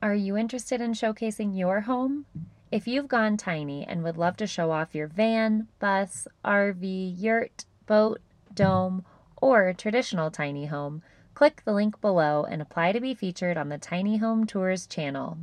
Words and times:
Are 0.00 0.14
you 0.14 0.36
interested 0.36 0.80
in 0.80 0.92
showcasing 0.92 1.58
your 1.58 1.80
home? 1.80 2.24
If 2.70 2.86
you've 2.86 3.08
gone 3.08 3.36
tiny 3.36 3.84
and 3.84 4.04
would 4.04 4.16
love 4.16 4.36
to 4.36 4.46
show 4.46 4.70
off 4.70 4.94
your 4.94 5.08
van, 5.08 5.66
bus, 5.80 6.28
RV, 6.44 7.20
yurt, 7.20 7.64
boat, 7.84 8.20
dome, 8.54 9.04
or 9.42 9.72
traditional 9.72 10.30
tiny 10.30 10.66
home, 10.66 11.02
click 11.34 11.62
the 11.64 11.72
link 11.72 12.00
below 12.00 12.46
and 12.48 12.62
apply 12.62 12.92
to 12.92 13.00
be 13.00 13.12
featured 13.12 13.56
on 13.56 13.70
the 13.70 13.78
Tiny 13.78 14.18
Home 14.18 14.46
Tours 14.46 14.86
channel. 14.86 15.38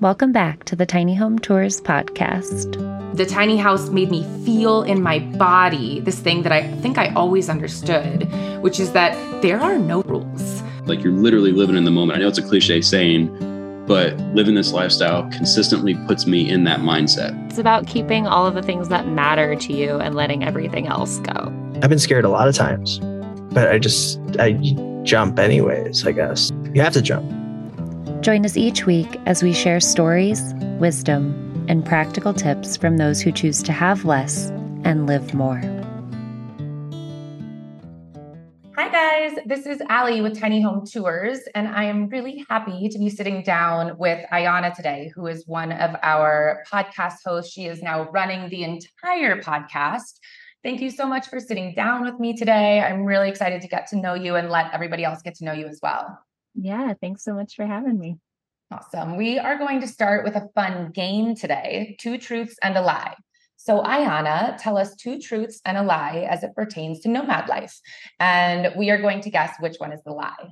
Welcome 0.00 0.32
back 0.32 0.64
to 0.64 0.74
the 0.74 0.86
Tiny 0.86 1.14
Home 1.14 1.38
Tours 1.38 1.80
podcast. 1.80 3.16
The 3.16 3.26
tiny 3.26 3.58
house 3.58 3.90
made 3.90 4.10
me 4.10 4.26
feel 4.44 4.82
in 4.82 5.00
my 5.00 5.20
body 5.20 6.00
this 6.00 6.18
thing 6.18 6.42
that 6.42 6.52
I 6.52 6.66
think 6.78 6.98
I 6.98 7.14
always 7.14 7.48
understood, 7.48 8.28
which 8.60 8.80
is 8.80 8.90
that 8.90 9.14
there 9.40 9.60
are 9.60 9.78
no 9.78 10.02
rules. 10.02 10.49
Like 10.90 11.04
you're 11.04 11.12
literally 11.12 11.52
living 11.52 11.76
in 11.76 11.84
the 11.84 11.90
moment. 11.92 12.18
I 12.18 12.20
know 12.20 12.26
it's 12.26 12.38
a 12.38 12.42
cliche 12.42 12.80
saying, 12.80 13.84
but 13.86 14.18
living 14.34 14.56
this 14.56 14.72
lifestyle 14.72 15.22
consistently 15.30 15.94
puts 16.08 16.26
me 16.26 16.50
in 16.50 16.64
that 16.64 16.80
mindset. 16.80 17.32
It's 17.48 17.58
about 17.58 17.86
keeping 17.86 18.26
all 18.26 18.44
of 18.44 18.54
the 18.54 18.62
things 18.62 18.88
that 18.88 19.06
matter 19.06 19.54
to 19.54 19.72
you 19.72 20.00
and 20.00 20.16
letting 20.16 20.42
everything 20.42 20.88
else 20.88 21.18
go. 21.20 21.54
I've 21.80 21.90
been 21.90 22.00
scared 22.00 22.24
a 22.24 22.28
lot 22.28 22.48
of 22.48 22.56
times, 22.56 22.98
but 23.52 23.68
I 23.68 23.78
just, 23.78 24.18
I 24.40 24.54
jump 25.04 25.38
anyways, 25.38 26.04
I 26.04 26.10
guess. 26.10 26.50
You 26.74 26.82
have 26.82 26.92
to 26.94 27.02
jump. 27.02 27.30
Join 28.20 28.44
us 28.44 28.56
each 28.56 28.84
week 28.84 29.20
as 29.26 29.44
we 29.44 29.52
share 29.52 29.78
stories, 29.78 30.54
wisdom, 30.80 31.64
and 31.68 31.86
practical 31.86 32.34
tips 32.34 32.76
from 32.76 32.96
those 32.96 33.20
who 33.20 33.30
choose 33.30 33.62
to 33.62 33.72
have 33.72 34.04
less 34.04 34.50
and 34.82 35.06
live 35.06 35.34
more. 35.34 35.60
This 39.46 39.64
is 39.64 39.80
Ally 39.88 40.20
with 40.20 40.38
Tiny 40.38 40.60
Home 40.60 40.84
Tours, 40.84 41.40
and 41.54 41.68
I 41.68 41.84
am 41.84 42.08
really 42.08 42.44
happy 42.48 42.88
to 42.88 42.98
be 42.98 43.08
sitting 43.08 43.42
down 43.42 43.96
with 43.96 44.26
Ayana 44.30 44.74
today, 44.74 45.10
who 45.14 45.26
is 45.26 45.46
one 45.46 45.72
of 45.72 45.96
our 46.02 46.64
podcast 46.70 47.16
hosts. 47.24 47.52
She 47.52 47.66
is 47.66 47.82
now 47.82 48.10
running 48.10 48.50
the 48.50 48.64
entire 48.64 49.40
podcast. 49.40 50.18
Thank 50.62 50.80
you 50.80 50.90
so 50.90 51.06
much 51.06 51.28
for 51.28 51.40
sitting 51.40 51.74
down 51.74 52.02
with 52.02 52.18
me 52.18 52.36
today. 52.36 52.80
I'm 52.80 53.04
really 53.04 53.28
excited 53.28 53.62
to 53.62 53.68
get 53.68 53.86
to 53.88 53.96
know 53.96 54.14
you 54.14 54.34
and 54.36 54.50
let 54.50 54.74
everybody 54.74 55.04
else 55.04 55.22
get 55.22 55.36
to 55.36 55.44
know 55.44 55.52
you 55.52 55.66
as 55.66 55.78
well. 55.82 56.18
Yeah, 56.54 56.92
thanks 57.00 57.24
so 57.24 57.32
much 57.32 57.54
for 57.54 57.64
having 57.64 57.98
me. 57.98 58.16
Awesome. 58.70 59.16
We 59.16 59.38
are 59.38 59.58
going 59.58 59.80
to 59.80 59.88
start 59.88 60.24
with 60.24 60.36
a 60.36 60.48
fun 60.54 60.90
game 60.92 61.34
today 61.34 61.96
two 61.98 62.18
truths 62.18 62.56
and 62.62 62.76
a 62.76 62.82
lie. 62.82 63.14
So, 63.62 63.82
Ayana, 63.82 64.56
tell 64.56 64.78
us 64.78 64.96
two 64.96 65.20
truths 65.20 65.60
and 65.66 65.76
a 65.76 65.82
lie 65.82 66.26
as 66.30 66.42
it 66.42 66.54
pertains 66.54 67.00
to 67.00 67.10
nomad 67.10 67.46
life. 67.46 67.78
And 68.18 68.72
we 68.74 68.88
are 68.88 68.96
going 68.96 69.20
to 69.20 69.30
guess 69.30 69.54
which 69.60 69.76
one 69.76 69.92
is 69.92 70.02
the 70.02 70.12
lie. 70.12 70.48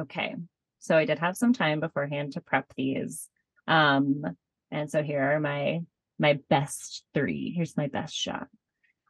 Okay. 0.00 0.34
So, 0.80 0.96
I 0.96 1.04
did 1.04 1.20
have 1.20 1.36
some 1.36 1.52
time 1.52 1.78
beforehand 1.78 2.32
to 2.32 2.40
prep 2.40 2.66
these. 2.76 3.28
Um, 3.68 4.24
and 4.72 4.90
so 4.90 5.04
here 5.04 5.22
are 5.22 5.38
my 5.38 5.82
my 6.18 6.40
best 6.50 7.04
three. 7.14 7.52
Here's 7.54 7.76
my 7.76 7.86
best 7.86 8.14
shot. 8.14 8.48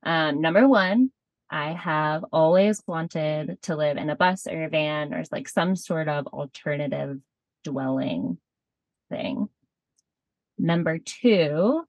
Um, 0.02 0.42
number 0.42 0.68
one, 0.68 1.10
I 1.50 1.72
have 1.72 2.24
always 2.32 2.82
wanted 2.86 3.58
to 3.62 3.76
live 3.76 3.96
in 3.96 4.10
a 4.10 4.16
bus 4.16 4.46
or 4.46 4.64
a 4.64 4.68
van 4.68 5.14
or 5.14 5.24
like 5.32 5.48
some 5.48 5.74
sort 5.74 6.08
of 6.08 6.26
alternative 6.26 7.18
dwelling 7.62 8.36
thing. 9.10 9.48
Number 10.58 10.98
two, 10.98 11.84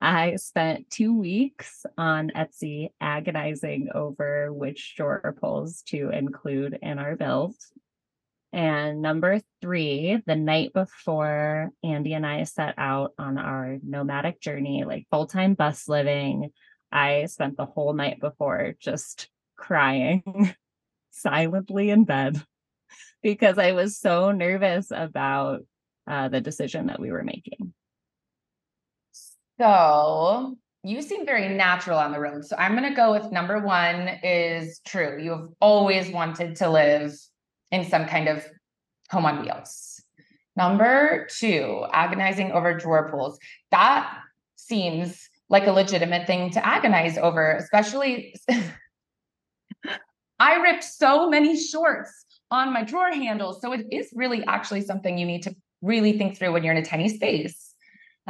I 0.00 0.36
spent 0.36 0.88
two 0.88 1.18
weeks 1.18 1.84
on 1.98 2.30
Etsy 2.34 2.88
agonizing 3.00 3.90
over 3.94 4.52
which 4.52 4.94
drawer 4.96 5.36
pulls 5.38 5.82
to 5.88 6.08
include 6.08 6.78
in 6.80 6.98
our 6.98 7.16
build. 7.16 7.54
And 8.52 9.02
number 9.02 9.40
three, 9.60 10.22
the 10.26 10.36
night 10.36 10.72
before 10.72 11.70
Andy 11.84 12.14
and 12.14 12.26
I 12.26 12.44
set 12.44 12.74
out 12.78 13.12
on 13.18 13.38
our 13.38 13.78
nomadic 13.86 14.40
journey, 14.40 14.84
like 14.84 15.06
full 15.10 15.26
time 15.26 15.54
bus 15.54 15.86
living, 15.86 16.50
I 16.90 17.26
spent 17.26 17.56
the 17.56 17.66
whole 17.66 17.92
night 17.92 18.20
before 18.20 18.74
just 18.80 19.28
crying 19.56 20.54
silently 21.10 21.90
in 21.90 22.04
bed 22.04 22.42
because 23.22 23.58
I 23.58 23.72
was 23.72 23.98
so 23.98 24.32
nervous 24.32 24.90
about 24.90 25.60
uh, 26.06 26.28
the 26.28 26.40
decision 26.40 26.86
that 26.86 26.98
we 26.98 27.12
were 27.12 27.22
making. 27.22 27.74
So 29.60 30.56
you 30.82 31.02
seem 31.02 31.26
very 31.26 31.54
natural 31.54 31.98
on 31.98 32.12
the 32.12 32.18
road. 32.18 32.46
So 32.46 32.56
I'm 32.56 32.74
going 32.74 32.88
to 32.88 32.96
go 32.96 33.12
with 33.12 33.30
number 33.30 33.58
one 33.58 34.08
is 34.22 34.80
true. 34.86 35.22
You 35.22 35.30
have 35.32 35.48
always 35.60 36.10
wanted 36.10 36.56
to 36.56 36.70
live 36.70 37.14
in 37.70 37.84
some 37.84 38.06
kind 38.06 38.28
of 38.28 38.42
home 39.10 39.26
on 39.26 39.42
wheels. 39.42 40.02
Number 40.56 41.26
two, 41.30 41.84
agonizing 41.92 42.52
over 42.52 42.72
drawer 42.72 43.10
pulls. 43.10 43.38
That 43.70 44.10
seems 44.56 45.28
like 45.50 45.66
a 45.66 45.72
legitimate 45.72 46.26
thing 46.26 46.52
to 46.52 46.66
agonize 46.66 47.18
over, 47.18 47.52
especially. 47.52 48.34
I 50.38 50.54
ripped 50.62 50.84
so 50.84 51.28
many 51.28 51.62
shorts 51.62 52.24
on 52.50 52.72
my 52.72 52.82
drawer 52.82 53.12
handles. 53.12 53.60
So 53.60 53.72
it 53.72 53.84
is 53.92 54.10
really 54.14 54.42
actually 54.46 54.80
something 54.80 55.18
you 55.18 55.26
need 55.26 55.42
to 55.42 55.54
really 55.82 56.16
think 56.16 56.38
through 56.38 56.52
when 56.52 56.64
you're 56.64 56.72
in 56.72 56.82
a 56.82 56.86
tiny 56.86 57.10
space. 57.10 57.69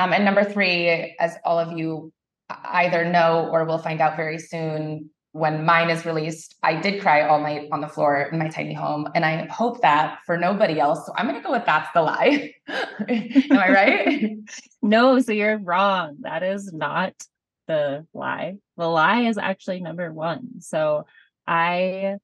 Um, 0.00 0.15
and 0.15 0.25
number 0.25 0.44
three, 0.44 1.15
as 1.21 1.37
all 1.44 1.59
of 1.59 1.77
you 1.77 2.11
either 2.49 3.05
know 3.05 3.50
or 3.53 3.66
will 3.66 3.77
find 3.77 4.00
out 4.00 4.16
very 4.16 4.38
soon, 4.38 5.11
when 5.33 5.66
mine 5.66 5.91
is 5.91 6.06
released, 6.06 6.56
I 6.62 6.81
did 6.81 7.03
cry 7.03 7.28
all 7.28 7.38
night 7.38 7.69
on 7.71 7.83
the 7.83 7.87
floor 7.87 8.22
in 8.33 8.39
my 8.39 8.49
tiny 8.49 8.72
home. 8.72 9.09
And 9.15 9.27
I 9.27 9.44
hope 9.47 9.83
that 9.83 10.21
for 10.25 10.39
nobody 10.39 10.81
else. 10.81 11.05
So 11.05 11.12
I'm 11.15 11.28
going 11.28 11.39
to 11.39 11.47
go 11.47 11.53
with 11.53 11.66
that's 11.66 11.93
the 11.93 12.00
lie. 12.00 12.55
Am 12.69 13.59
I 13.59 13.69
right? 13.69 14.37
no, 14.83 15.21
so 15.21 15.33
you're 15.33 15.59
wrong. 15.59 16.16
That 16.21 16.43
is 16.43 16.72
not 16.72 17.12
the 17.69 18.06
lie. 18.15 18.56
The 18.78 18.89
lie 18.89 19.25
is 19.25 19.37
actually 19.37 19.81
number 19.81 20.10
one. 20.10 20.62
So 20.62 21.05
I 21.47 22.16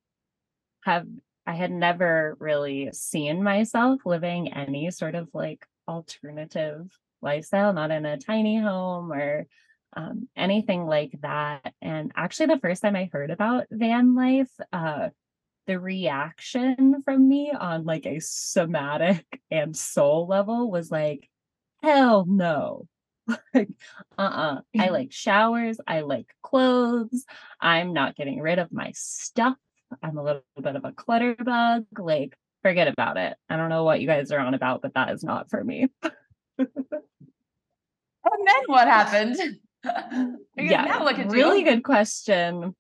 have, 0.83 1.07
I 1.47 1.53
had 1.53 1.71
never 1.71 2.39
really 2.41 2.89
seen 2.93 3.43
myself 3.43 4.01
living 4.07 4.55
any 4.55 4.91
sort 4.91 5.15
of 5.15 5.29
like 5.35 5.67
alternative 5.87 6.91
lifestyle, 7.23 7.73
not 7.73 7.91
in 7.91 8.07
a 8.07 8.19
tiny 8.19 8.59
home 8.59 9.13
or 9.13 9.47
um, 9.97 10.29
anything 10.37 10.87
like 10.87 11.13
that. 11.23 11.73
And 11.81 12.13
actually, 12.15 12.47
the 12.47 12.61
first 12.61 12.83
time 12.83 12.97
I 12.97 13.09
heard 13.13 13.31
about 13.31 13.67
van 13.71 14.15
life, 14.15 14.51
uh, 14.73 15.09
the 15.67 15.81
reaction 15.81 17.03
from 17.05 17.29
me 17.29 17.53
on 17.59 17.85
like 17.85 18.07
a 18.07 18.21
somatic 18.21 19.25
and 19.51 19.77
soul 19.77 20.27
level 20.27 20.71
was 20.71 20.91
like, 20.91 21.29
hell 21.83 22.25
no. 22.27 22.87
like, 23.55 23.69
uh-uh. 24.19 24.61
I 24.79 24.79
mm-hmm. 24.79 24.93
like 24.93 25.13
showers. 25.13 25.79
I 25.87 26.01
like 26.01 26.29
clothes. 26.43 27.25
I'm 27.61 27.93
not 27.93 28.17
getting 28.17 28.41
rid 28.41 28.59
of 28.59 28.73
my 28.73 28.93
stuff. 28.95 29.57
I'm 30.03 30.19
a 30.19 30.23
little 30.23 30.43
bit 30.61 30.77
of 30.77 30.85
a 30.85 30.93
clutter 30.93 31.35
bug. 31.35 31.87
Like, 31.99 32.37
forget 32.63 32.89
about 32.89 33.17
it. 33.17 33.37
I 33.49 33.57
don't 33.57 33.71
know 33.71 33.85
what 33.85 34.01
you 34.01 34.07
guys 34.07 34.31
are 34.31 34.41
on 34.41 34.55
about, 34.55 34.83
but 34.83 34.95
that 34.95 35.11
is 35.11 35.23
not 35.23 35.51
for 35.51 35.63
me. 35.63 35.89
And 36.59 36.69
then 38.25 38.63
what 38.67 38.89
happened? 38.89 39.37
yeah, 40.57 40.85
now 40.85 41.05
look 41.05 41.19
at 41.19 41.31
really 41.31 41.63
good 41.63 41.85
question. 41.85 42.75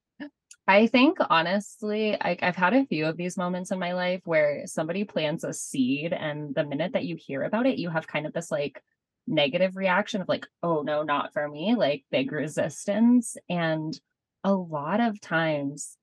I 0.69 0.89
think 0.89 1.19
honestly, 1.31 2.21
I, 2.21 2.37
I've 2.43 2.57
had 2.57 2.75
a 2.75 2.87
few 2.87 3.07
of 3.07 3.17
these 3.17 3.37
moments 3.37 3.71
in 3.71 3.79
my 3.79 3.93
life 3.93 4.23
where 4.25 4.67
somebody 4.67 5.05
plants 5.05 5.45
a 5.45 5.53
seed, 5.53 6.13
and 6.13 6.55
the 6.55 6.65
minute 6.65 6.95
that 6.95 7.05
you 7.05 7.17
hear 7.17 7.43
about 7.43 7.67
it, 7.67 7.79
you 7.79 7.89
have 7.89 8.09
kind 8.09 8.27
of 8.27 8.33
this 8.33 8.51
like 8.51 8.83
negative 9.27 9.77
reaction 9.77 10.21
of 10.21 10.29
like, 10.29 10.47
oh 10.63 10.83
no, 10.83 11.03
not 11.03 11.33
for 11.33 11.49
me, 11.49 11.75
like 11.77 12.05
big 12.11 12.33
resistance. 12.33 13.37
And 13.49 13.99
a 14.43 14.53
lot 14.53 15.01
of 15.01 15.21
times, 15.21 15.97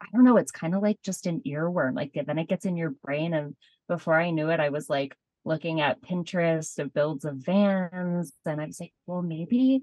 I 0.00 0.06
don't 0.12 0.24
know, 0.24 0.36
it's 0.36 0.52
kind 0.52 0.74
of 0.74 0.82
like 0.82 0.98
just 1.04 1.26
an 1.26 1.42
earworm. 1.46 1.94
Like 1.94 2.12
then 2.26 2.38
it 2.38 2.48
gets 2.48 2.66
in 2.66 2.76
your 2.76 2.90
brain. 2.90 3.34
And 3.34 3.56
before 3.88 4.18
I 4.18 4.30
knew 4.30 4.50
it, 4.50 4.60
I 4.60 4.70
was 4.70 4.88
like 4.88 5.16
looking 5.44 5.80
at 5.80 6.02
Pinterest 6.02 6.78
of 6.78 6.94
builds 6.94 7.24
of 7.24 7.36
vans. 7.36 8.32
And 8.46 8.60
I 8.60 8.66
was 8.66 8.80
like, 8.80 8.92
well, 9.06 9.22
maybe, 9.22 9.82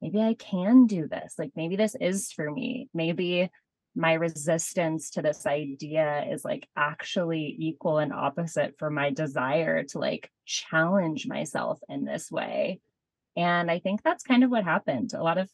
maybe 0.00 0.20
I 0.20 0.34
can 0.34 0.86
do 0.86 1.08
this. 1.08 1.34
Like 1.38 1.52
maybe 1.56 1.76
this 1.76 1.94
is 1.94 2.32
for 2.32 2.50
me. 2.50 2.88
Maybe 2.92 3.50
my 3.96 4.12
resistance 4.12 5.10
to 5.10 5.22
this 5.22 5.46
idea 5.46 6.24
is 6.30 6.44
like 6.44 6.68
actually 6.76 7.56
equal 7.58 7.98
and 7.98 8.12
opposite 8.12 8.76
for 8.78 8.90
my 8.90 9.10
desire 9.10 9.82
to 9.82 9.98
like 9.98 10.30
challenge 10.46 11.26
myself 11.26 11.80
in 11.88 12.04
this 12.04 12.30
way. 12.30 12.80
And 13.36 13.70
I 13.70 13.78
think 13.78 14.02
that's 14.02 14.22
kind 14.22 14.44
of 14.44 14.50
what 14.50 14.64
happened. 14.64 15.12
A 15.14 15.22
lot 15.22 15.38
of 15.38 15.50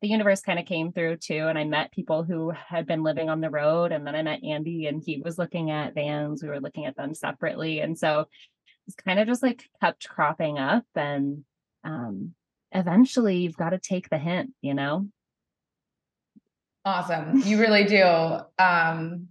the 0.00 0.08
universe 0.08 0.40
kind 0.40 0.58
of 0.58 0.66
came 0.66 0.92
through 0.92 1.16
too. 1.16 1.46
And 1.48 1.58
I 1.58 1.64
met 1.64 1.92
people 1.92 2.24
who 2.24 2.50
had 2.50 2.86
been 2.86 3.02
living 3.02 3.28
on 3.28 3.40
the 3.40 3.50
road. 3.50 3.92
And 3.92 4.06
then 4.06 4.14
I 4.14 4.22
met 4.22 4.44
Andy 4.44 4.86
and 4.86 5.02
he 5.04 5.22
was 5.24 5.38
looking 5.38 5.70
at 5.70 5.94
vans. 5.94 6.42
We 6.42 6.48
were 6.48 6.60
looking 6.60 6.86
at 6.86 6.96
them 6.96 7.14
separately. 7.14 7.80
And 7.80 7.98
so 7.98 8.26
it's 8.86 8.96
kind 8.96 9.18
of 9.18 9.26
just 9.26 9.42
like 9.42 9.68
kept 9.80 10.08
cropping 10.08 10.58
up. 10.58 10.84
And 10.94 11.44
um, 11.84 12.34
eventually 12.72 13.38
you've 13.38 13.56
got 13.56 13.70
to 13.70 13.78
take 13.78 14.08
the 14.08 14.18
hint, 14.18 14.52
you 14.60 14.74
know? 14.74 15.08
Awesome. 16.84 17.40
You 17.40 17.58
really 17.58 17.84
do. 17.84 18.04
Um, 18.58 19.28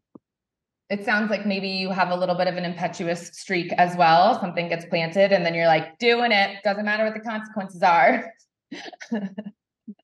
it 0.89 1.05
sounds 1.05 1.29
like 1.29 1.45
maybe 1.45 1.69
you 1.69 1.91
have 1.91 2.09
a 2.09 2.15
little 2.15 2.35
bit 2.35 2.47
of 2.47 2.55
an 2.55 2.65
impetuous 2.65 3.27
streak 3.27 3.71
as 3.73 3.95
well. 3.95 4.39
Something 4.39 4.69
gets 4.69 4.85
planted 4.85 5.31
and 5.31 5.45
then 5.45 5.53
you're 5.53 5.67
like 5.67 5.97
doing 6.00 6.31
it. 6.31 6.63
Doesn't 6.63 6.85
matter 6.85 7.05
what 7.05 7.13
the 7.13 7.19
consequences 7.19 7.81
are. 7.81 8.31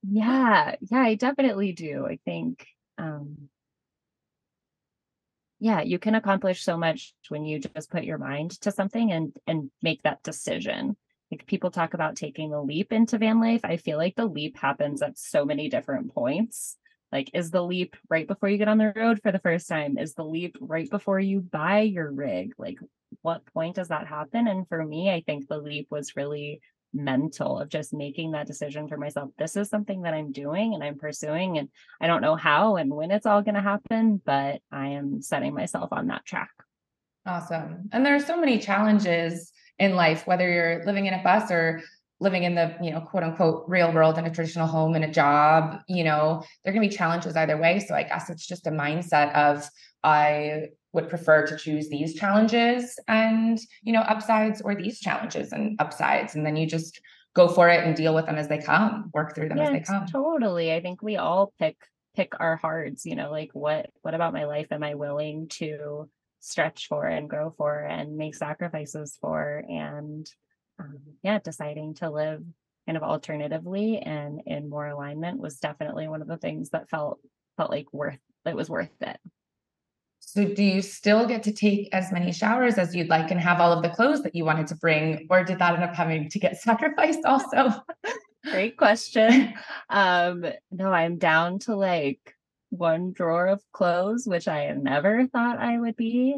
yeah. 0.03 0.75
Yeah, 0.81 0.99
I 0.99 1.15
definitely 1.15 1.73
do. 1.73 2.05
I 2.07 2.19
think 2.23 2.65
um 2.97 3.49
yeah, 5.59 5.81
you 5.81 5.99
can 5.99 6.15
accomplish 6.15 6.63
so 6.63 6.77
much 6.77 7.13
when 7.29 7.45
you 7.45 7.59
just 7.59 7.89
put 7.89 8.03
your 8.03 8.17
mind 8.17 8.51
to 8.61 8.71
something 8.71 9.11
and 9.11 9.35
and 9.47 9.71
make 9.81 10.03
that 10.03 10.23
decision. 10.23 10.95
Like 11.31 11.45
people 11.45 11.69
talk 11.69 11.93
about 11.93 12.15
taking 12.15 12.49
the 12.49 12.61
leap 12.61 12.91
into 12.91 13.17
van 13.17 13.39
life. 13.39 13.61
I 13.63 13.77
feel 13.77 13.97
like 13.97 14.15
the 14.15 14.25
leap 14.25 14.57
happens 14.57 15.01
at 15.01 15.17
so 15.17 15.45
many 15.45 15.69
different 15.69 16.13
points 16.13 16.77
like, 17.11 17.31
is 17.33 17.51
the 17.51 17.63
leap 17.63 17.95
right 18.09 18.27
before 18.27 18.49
you 18.49 18.57
get 18.57 18.67
on 18.67 18.77
the 18.77 18.93
road 18.95 19.19
for 19.21 19.31
the 19.31 19.39
first 19.39 19.67
time? 19.67 19.97
Is 19.97 20.13
the 20.13 20.23
leap 20.23 20.57
right 20.59 20.89
before 20.89 21.19
you 21.19 21.41
buy 21.41 21.81
your 21.81 22.11
rig? 22.11 22.53
Like, 22.57 22.79
what 23.21 23.45
point 23.53 23.75
does 23.75 23.87
that 23.87 24.07
happen? 24.07 24.47
And 24.47 24.67
for 24.67 24.83
me, 24.83 25.09
I 25.09 25.21
think 25.21 25.47
the 25.47 25.57
leap 25.57 25.87
was 25.89 26.15
really 26.15 26.61
mental 26.93 27.59
of 27.59 27.69
just 27.69 27.93
making 27.93 28.31
that 28.31 28.47
decision 28.47 28.87
for 28.87 28.97
myself. 28.97 29.29
This 29.37 29.55
is 29.55 29.69
something 29.69 30.03
that 30.03 30.13
I'm 30.13 30.31
doing 30.31 30.73
and 30.73 30.83
I'm 30.83 30.97
pursuing, 30.97 31.57
and 31.57 31.69
I 32.01 32.07
don't 32.07 32.21
know 32.21 32.35
how 32.35 32.77
and 32.77 32.89
when 32.91 33.11
it's 33.11 33.25
all 33.25 33.41
going 33.41 33.55
to 33.55 33.61
happen, 33.61 34.21
but 34.25 34.61
I 34.71 34.89
am 34.89 35.21
setting 35.21 35.53
myself 35.53 35.89
on 35.91 36.07
that 36.07 36.25
track. 36.25 36.51
Awesome. 37.25 37.89
And 37.91 38.05
there 38.05 38.15
are 38.15 38.19
so 38.19 38.39
many 38.39 38.59
challenges 38.59 39.51
in 39.77 39.95
life, 39.95 40.25
whether 40.25 40.49
you're 40.49 40.83
living 40.85 41.05
in 41.05 41.13
a 41.13 41.23
bus 41.23 41.51
or 41.51 41.81
living 42.19 42.43
in 42.43 42.55
the 42.55 42.75
you 42.81 42.91
know 42.91 43.01
quote 43.01 43.23
unquote 43.23 43.63
real 43.67 43.91
world 43.91 44.17
in 44.17 44.25
a 44.25 44.33
traditional 44.33 44.67
home 44.67 44.95
and 44.95 45.05
a 45.05 45.11
job 45.11 45.79
you 45.87 46.03
know 46.03 46.43
there 46.63 46.71
are 46.71 46.75
going 46.75 46.83
to 46.83 46.89
be 46.89 46.97
challenges 46.97 47.35
either 47.35 47.57
way 47.57 47.79
so 47.79 47.95
i 47.95 48.03
guess 48.03 48.29
it's 48.29 48.45
just 48.45 48.67
a 48.67 48.71
mindset 48.71 49.33
of 49.33 49.65
i 50.03 50.63
would 50.93 51.09
prefer 51.09 51.45
to 51.45 51.57
choose 51.57 51.89
these 51.89 52.15
challenges 52.15 52.97
and 53.07 53.59
you 53.83 53.93
know 53.93 54.01
upsides 54.01 54.61
or 54.61 54.75
these 54.75 54.99
challenges 54.99 55.51
and 55.51 55.79
upsides. 55.79 56.35
And 56.35 56.45
then 56.45 56.55
you 56.55 56.67
just 56.67 56.99
go 57.35 57.47
for 57.47 57.69
it 57.69 57.85
and 57.85 57.95
deal 57.95 58.15
with 58.15 58.25
them 58.25 58.35
as 58.35 58.47
they 58.47 58.57
come 58.57 59.11
work 59.13 59.35
through 59.35 59.49
them 59.49 59.57
yeah, 59.57 59.65
as 59.65 59.71
they 59.71 59.79
come. 59.81 60.05
totally. 60.07 60.73
I 60.73 60.81
think 60.81 61.01
we 61.01 61.17
all 61.17 61.53
pick 61.59 61.77
pick 62.15 62.39
our 62.39 62.55
hearts 62.55 63.05
you 63.05 63.15
know 63.15 63.29
like 63.29 63.51
what 63.53 63.91
what 64.01 64.15
about 64.15 64.33
my 64.33 64.45
life 64.45 64.65
am 64.71 64.81
i 64.81 64.95
willing 64.95 65.47
to 65.47 66.09
stretch 66.39 66.87
for 66.87 67.05
and 67.05 67.29
grow 67.29 67.53
for 67.55 67.79
and 67.79 68.17
make 68.17 68.33
sacrifices 68.33 69.15
for 69.21 69.63
and 69.69 70.29
um, 70.79 70.99
yeah, 71.23 71.39
deciding 71.39 71.95
to 71.95 72.09
live 72.09 72.43
kind 72.85 72.97
of 72.97 73.03
alternatively 73.03 73.99
and 73.99 74.41
in 74.45 74.69
more 74.69 74.87
alignment 74.87 75.39
was 75.39 75.59
definitely 75.59 76.07
one 76.07 76.21
of 76.21 76.27
the 76.27 76.37
things 76.37 76.69
that 76.69 76.89
felt 76.89 77.19
felt 77.57 77.69
like 77.69 77.91
worth 77.93 78.19
it 78.45 78.55
was 78.55 78.69
worth 78.69 78.89
it. 79.01 79.19
So 80.31 80.45
do 80.45 80.63
you 80.63 80.83
still 80.83 81.25
get 81.25 81.41
to 81.43 81.51
take 81.51 81.89
as 81.91 82.11
many 82.11 82.31
showers 82.31 82.77
as 82.77 82.95
you'd 82.95 83.09
like 83.09 83.31
and 83.31 83.39
have 83.39 83.59
all 83.59 83.73
of 83.73 83.81
the 83.81 83.89
clothes 83.89 84.21
that 84.21 84.35
you 84.35 84.45
wanted 84.45 84.67
to 84.67 84.75
bring, 84.75 85.25
or 85.27 85.43
did 85.43 85.57
that 85.57 85.73
end 85.73 85.83
up 85.83 85.95
having 85.95 86.29
to 86.29 86.37
get 86.37 86.61
sacrificed 86.61 87.25
also? 87.25 87.71
Great 88.43 88.77
question. 88.77 89.55
Um, 89.89 90.45
no, 90.69 90.91
I'm 90.91 91.17
down 91.17 91.57
to 91.61 91.75
like 91.75 92.35
one 92.69 93.11
drawer 93.11 93.47
of 93.47 93.63
clothes, 93.71 94.27
which 94.27 94.47
I 94.47 94.71
never 94.73 95.25
thought 95.25 95.57
I 95.57 95.79
would 95.79 95.95
be. 95.95 96.37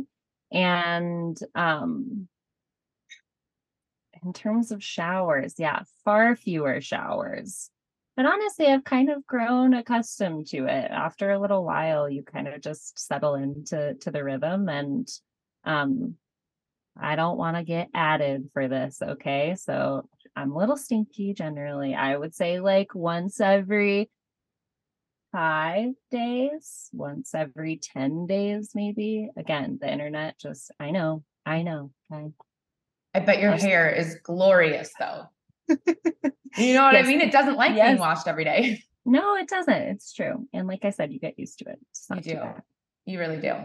And 0.54 1.38
um 1.54 2.30
in 4.24 4.32
terms 4.32 4.72
of 4.72 4.82
showers, 4.82 5.56
yeah, 5.58 5.82
far 6.06 6.38
fewer 6.38 6.80
showers. 6.80 7.70
But 8.22 8.34
honestly, 8.34 8.68
I've 8.68 8.84
kind 8.84 9.10
of 9.10 9.26
grown 9.26 9.74
accustomed 9.74 10.46
to 10.50 10.68
it. 10.68 10.92
After 10.92 11.32
a 11.32 11.40
little 11.40 11.66
while, 11.66 12.08
you 12.08 12.22
kind 12.22 12.48
of 12.48 12.62
just 12.62 13.00
settle 13.00 13.34
into 13.34 13.96
to 13.96 14.12
the 14.12 14.24
rhythm 14.24 14.70
and 14.70 15.10
um 15.64 16.18
I 16.96 17.16
don't 17.16 17.40
want 17.40 17.58
to 17.58 17.64
get 17.64 17.90
added 17.96 18.52
for 18.54 18.68
this, 18.68 19.02
okay? 19.02 19.56
So 19.58 20.08
I'm 20.36 20.52
a 20.52 20.56
little 20.56 20.78
stinky 20.78 21.34
generally. 21.34 21.96
I 21.96 22.16
would 22.16 22.36
say 22.36 22.60
like 22.60 22.94
once 22.94 23.42
every 23.42 24.12
five 25.32 25.94
days, 26.12 26.90
once 26.94 27.34
every 27.34 27.78
10 27.78 28.28
days, 28.28 28.74
maybe. 28.76 29.32
Again, 29.36 29.80
the 29.82 29.92
internet 29.92 30.38
just, 30.38 30.70
I 30.80 30.92
know, 30.92 31.24
I 31.44 31.64
know. 31.64 31.90
Okay. 32.14 32.32
I 33.16 33.20
bet 33.22 33.42
your 33.42 33.54
hair 33.54 33.90
is 33.90 34.20
glorious 34.22 34.94
though. 35.00 35.24
You 35.70 36.74
know 36.74 36.84
what 36.84 36.94
yes. 36.94 37.06
I 37.06 37.08
mean? 37.08 37.22
It 37.22 37.32
doesn't 37.32 37.56
like 37.56 37.76
yes. 37.76 37.90
being 37.90 38.00
washed 38.00 38.28
every 38.28 38.44
day. 38.44 38.84
No, 39.04 39.36
it 39.36 39.48
doesn't. 39.48 39.74
It's 39.74 40.14
true. 40.14 40.48
And 40.54 40.68
like 40.68 40.86
I 40.86 40.92
said, 40.92 41.12
you 41.12 41.20
get 41.20 41.40
used 41.40 41.58
to 41.58 41.66
it. 41.70 41.80
You 42.14 42.22
do. 42.22 42.40
You 43.06 43.18
really 43.18 43.42
do. 43.42 43.56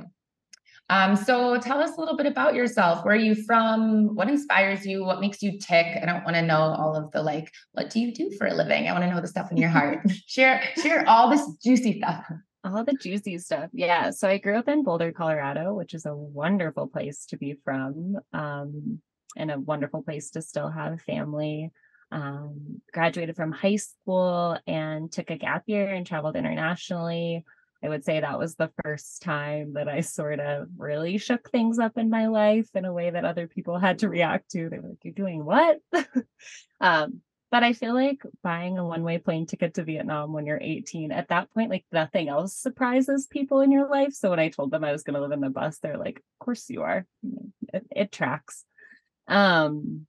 Um, 0.88 1.14
so 1.14 1.58
tell 1.58 1.80
us 1.80 1.96
a 1.96 2.00
little 2.00 2.16
bit 2.16 2.26
about 2.26 2.54
yourself. 2.54 3.04
Where 3.04 3.14
are 3.14 3.18
you 3.18 3.34
from? 3.34 4.14
What 4.14 4.30
inspires 4.30 4.86
you? 4.86 5.04
What 5.04 5.20
makes 5.20 5.42
you 5.42 5.58
tick? 5.58 5.98
I 6.00 6.06
don't 6.06 6.24
want 6.24 6.36
to 6.36 6.42
know 6.42 6.56
all 6.56 6.96
of 6.96 7.10
the 7.10 7.22
like, 7.22 7.52
what 7.72 7.90
do 7.90 8.00
you 8.00 8.14
do 8.14 8.30
for 8.38 8.46
a 8.46 8.54
living? 8.54 8.88
I 8.88 8.92
want 8.92 9.04
to 9.04 9.10
know 9.10 9.20
the 9.20 9.28
stuff 9.28 9.50
in 9.50 9.56
your 9.56 9.68
heart. 9.68 10.10
share, 10.26 10.62
share 10.80 11.06
all 11.08 11.28
this 11.28 11.46
juicy 11.62 11.98
stuff. 11.98 12.24
All 12.64 12.84
the 12.84 12.94
juicy 12.94 13.38
stuff. 13.38 13.68
Yeah. 13.72 14.10
So 14.10 14.28
I 14.28 14.38
grew 14.38 14.56
up 14.56 14.68
in 14.68 14.84
Boulder, 14.84 15.12
Colorado, 15.12 15.74
which 15.74 15.92
is 15.92 16.06
a 16.06 16.14
wonderful 16.14 16.86
place 16.86 17.26
to 17.26 17.36
be 17.36 17.56
from. 17.64 18.16
Um, 18.32 19.00
and 19.36 19.50
a 19.50 19.60
wonderful 19.60 20.02
place 20.02 20.30
to 20.30 20.42
still 20.42 20.70
have 20.70 21.02
family. 21.02 21.70
Um, 22.12 22.80
graduated 22.92 23.34
from 23.34 23.50
high 23.50 23.76
school 23.76 24.58
and 24.66 25.10
took 25.10 25.30
a 25.30 25.36
gap 25.36 25.64
year 25.66 25.88
and 25.88 26.06
traveled 26.06 26.36
internationally. 26.36 27.44
I 27.82 27.88
would 27.88 28.04
say 28.04 28.20
that 28.20 28.38
was 28.38 28.54
the 28.54 28.72
first 28.82 29.22
time 29.22 29.74
that 29.74 29.88
I 29.88 30.00
sort 30.00 30.40
of 30.40 30.68
really 30.76 31.18
shook 31.18 31.50
things 31.50 31.78
up 31.78 31.98
in 31.98 32.10
my 32.10 32.26
life 32.26 32.68
in 32.74 32.84
a 32.84 32.92
way 32.92 33.10
that 33.10 33.24
other 33.24 33.46
people 33.46 33.78
had 33.78 34.00
to 34.00 34.08
react 34.08 34.50
to. 34.52 34.68
They 34.68 34.78
were 34.78 34.88
like, 34.90 34.98
You're 35.04 35.14
doing 35.14 35.44
what? 35.44 35.78
um, 36.80 37.20
but 37.50 37.62
I 37.62 37.74
feel 37.74 37.94
like 37.94 38.22
buying 38.42 38.76
a 38.76 38.84
one 38.84 39.02
way 39.02 39.18
plane 39.18 39.46
ticket 39.46 39.74
to 39.74 39.84
Vietnam 39.84 40.32
when 40.32 40.46
you're 40.46 40.60
18, 40.60 41.12
at 41.12 41.28
that 41.28 41.52
point, 41.52 41.70
like 41.70 41.84
nothing 41.92 42.28
else 42.28 42.56
surprises 42.56 43.28
people 43.30 43.60
in 43.60 43.70
your 43.70 43.88
life. 43.88 44.12
So 44.14 44.30
when 44.30 44.40
I 44.40 44.48
told 44.48 44.70
them 44.70 44.82
I 44.82 44.92
was 44.92 45.04
going 45.04 45.14
to 45.14 45.20
live 45.20 45.32
in 45.32 45.40
the 45.40 45.50
bus, 45.50 45.78
they're 45.78 45.98
like, 45.98 46.16
Of 46.16 46.44
course 46.44 46.68
you 46.68 46.82
are. 46.82 47.06
It, 47.72 47.86
it 47.90 48.12
tracks. 48.12 48.64
Um, 49.28 50.06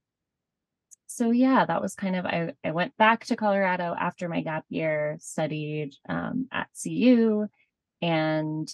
so 1.18 1.32
yeah, 1.32 1.66
that 1.66 1.82
was 1.82 1.96
kind 1.96 2.16
of 2.16 2.28
I, 2.28 2.54
I 2.64 2.70
went 2.72 2.96
back 2.96 3.26
to 3.26 3.36
Colorado 3.36 3.96
after 4.00 4.30
my 4.30 4.42
gap 4.42 4.66
year, 4.70 5.18
studied 5.20 5.96
um, 6.08 6.48
at 6.52 6.70
CU, 6.82 7.48
and 8.04 8.72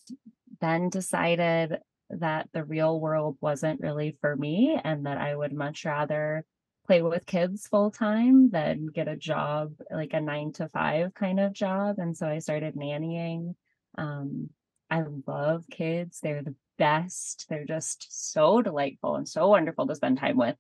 then 0.60 0.90
decided 0.90 1.78
that 2.10 2.50
the 2.52 2.66
real 2.66 3.00
world 3.00 3.38
wasn't 3.40 3.80
really 3.80 4.18
for 4.20 4.36
me 4.36 4.78
and 4.84 5.06
that 5.06 5.18
I 5.18 5.34
would 5.34 5.54
much 5.54 5.86
rather 5.86 6.44
play 6.86 7.02
with 7.02 7.26
kids 7.26 7.66
full 7.66 7.92
time 7.92 8.50
than 8.50 8.88
get 8.88 9.08
a 9.08 9.16
job 9.16 9.72
like 9.90 10.12
a 10.12 10.20
nine 10.20 10.52
to 10.54 10.68
five 10.68 11.14
kind 11.14 11.40
of 11.40 11.54
job. 11.54 11.96
And 11.98 12.16
so 12.16 12.28
I 12.28 12.40
started 12.40 12.76
nannying. 12.76 13.56
Um, 13.98 14.50
I 14.90 15.04
love 15.26 15.64
kids. 15.72 16.20
They're 16.20 16.44
the 16.44 16.56
best. 16.78 17.46
They're 17.48 17.64
just 17.64 18.32
so 18.32 18.62
delightful 18.62 19.16
and 19.16 19.30
so 19.30 19.48
wonderful 19.48 19.88
to 19.88 19.96
spend 19.96 20.18
time 20.18 20.36
with. 20.36 20.58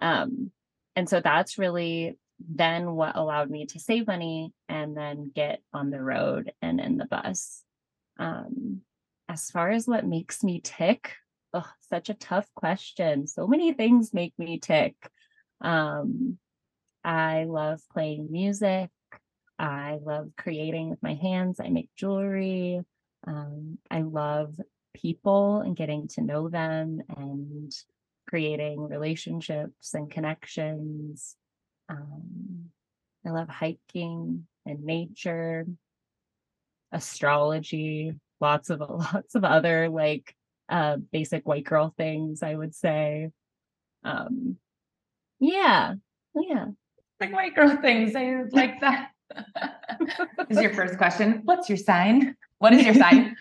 Um, 0.00 0.50
and 0.96 1.08
so 1.08 1.20
that's 1.20 1.58
really 1.58 2.18
then 2.48 2.92
what 2.92 3.16
allowed 3.16 3.50
me 3.50 3.66
to 3.66 3.78
save 3.78 4.06
money 4.06 4.52
and 4.68 4.96
then 4.96 5.30
get 5.34 5.60
on 5.72 5.90
the 5.90 6.00
road 6.00 6.52
and 6.62 6.80
in 6.80 6.96
the 6.96 7.04
bus. 7.04 7.62
Um, 8.18 8.80
as 9.28 9.50
far 9.50 9.70
as 9.70 9.86
what 9.86 10.06
makes 10.06 10.42
me 10.42 10.60
tick, 10.62 11.14
oh, 11.52 11.68
such 11.88 12.08
a 12.08 12.14
tough 12.14 12.48
question. 12.54 13.26
So 13.26 13.46
many 13.46 13.72
things 13.72 14.14
make 14.14 14.34
me 14.38 14.58
tick. 14.58 14.94
Um, 15.60 16.38
I 17.04 17.44
love 17.44 17.80
playing 17.92 18.28
music. 18.30 18.90
I 19.58 19.98
love 20.02 20.30
creating 20.36 20.90
with 20.90 21.02
my 21.02 21.14
hands. 21.14 21.60
I 21.60 21.68
make 21.68 21.90
jewelry. 21.96 22.80
Um, 23.26 23.78
I 23.90 24.00
love 24.02 24.58
people 24.94 25.60
and 25.60 25.76
getting 25.76 26.08
to 26.08 26.22
know 26.22 26.48
them 26.48 27.02
and 27.16 27.72
creating 28.30 28.88
relationships 28.88 29.92
and 29.92 30.08
connections. 30.08 31.36
Um, 31.88 32.70
I 33.26 33.30
love 33.30 33.48
hiking 33.48 34.46
and 34.64 34.84
nature, 34.84 35.66
astrology, 36.92 38.14
lots 38.40 38.70
of 38.70 38.80
lots 38.88 39.34
of 39.34 39.44
other 39.44 39.88
like 39.88 40.34
uh, 40.68 40.98
basic 41.10 41.46
white 41.46 41.64
girl 41.64 41.92
things. 41.98 42.44
I 42.44 42.54
would 42.54 42.72
say, 42.72 43.30
um, 44.04 44.56
yeah, 45.40 45.94
yeah, 46.36 46.66
like 47.20 47.32
white 47.32 47.56
girl 47.56 47.76
things. 47.82 48.14
I 48.14 48.44
like 48.52 48.80
that. 48.80 49.10
is 50.48 50.60
your 50.60 50.72
first 50.72 50.98
question. 50.98 51.42
What's 51.44 51.68
your 51.68 51.78
sign? 51.78 52.36
What 52.58 52.74
is 52.74 52.84
your 52.84 52.94
sign? 52.94 53.36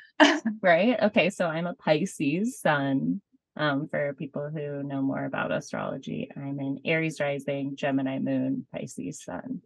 right. 0.62 1.00
Okay. 1.04 1.30
So 1.30 1.46
I'm 1.46 1.68
a 1.68 1.76
Pisces 1.76 2.60
sun. 2.60 3.22
Um, 3.60 3.90
for 3.90 4.14
people 4.14 4.50
who 4.50 4.84
know 4.84 5.02
more 5.02 5.26
about 5.26 5.52
astrology, 5.52 6.32
I'm 6.34 6.60
an 6.60 6.80
Aries 6.86 7.20
rising, 7.20 7.76
Gemini 7.76 8.18
moon, 8.18 8.66
Pisces 8.74 9.22
sun. 9.22 9.62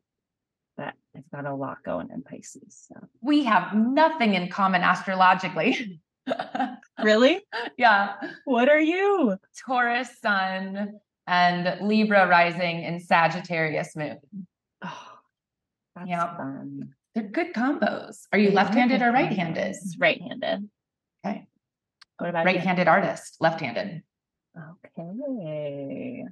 But 0.75 0.95
I've 1.15 1.29
got 1.31 1.45
a 1.45 1.53
lot 1.53 1.83
going 1.83 2.09
in 2.11 2.23
Pisces. 2.23 2.87
So. 2.87 3.07
We 3.21 3.43
have 3.43 3.75
nothing 3.75 4.33
in 4.33 4.49
common 4.49 4.81
astrologically. 4.81 6.01
really? 7.03 7.41
Yeah. 7.77 8.15
What 8.45 8.67
are 8.67 8.81
you? 8.81 9.37
Taurus 9.63 10.09
sun 10.19 10.99
and 11.27 11.87
Libra 11.87 12.27
rising 12.27 12.81
in 12.81 12.99
Sagittarius 12.99 13.95
moon. 13.95 14.17
Oh, 14.83 15.07
that's 15.95 16.09
yeah. 16.09 16.35
fun. 16.35 16.95
They're 17.13 17.25
good 17.25 17.53
combos. 17.53 18.23
Are 18.33 18.39
you 18.39 18.49
left-handed 18.49 19.03
or 19.03 19.11
right-handed? 19.11 19.75
Right-handed. 19.99 20.57
Okay. 20.59 20.67
What 22.23 22.29
about 22.29 22.45
right-handed 22.45 22.85
you? 22.85 22.91
artist? 22.91 23.35
Left-handed. 23.41 24.01
Okay. 24.95 26.23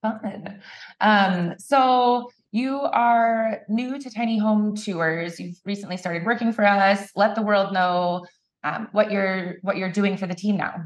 Fun. 0.00 0.60
Um, 1.00 1.54
so 1.58 2.30
you 2.52 2.78
are 2.78 3.62
new 3.68 3.98
to 3.98 4.10
Tiny 4.10 4.38
Home 4.38 4.76
Tours. 4.76 5.40
You've 5.40 5.58
recently 5.64 5.96
started 5.96 6.24
working 6.24 6.52
for 6.52 6.64
us. 6.64 7.10
Let 7.16 7.34
the 7.34 7.42
world 7.42 7.72
know 7.72 8.26
um, 8.62 8.90
what 8.92 9.10
you're 9.10 9.56
what 9.62 9.76
you're 9.76 9.90
doing 9.90 10.16
for 10.16 10.28
the 10.28 10.36
team 10.36 10.56
now. 10.56 10.84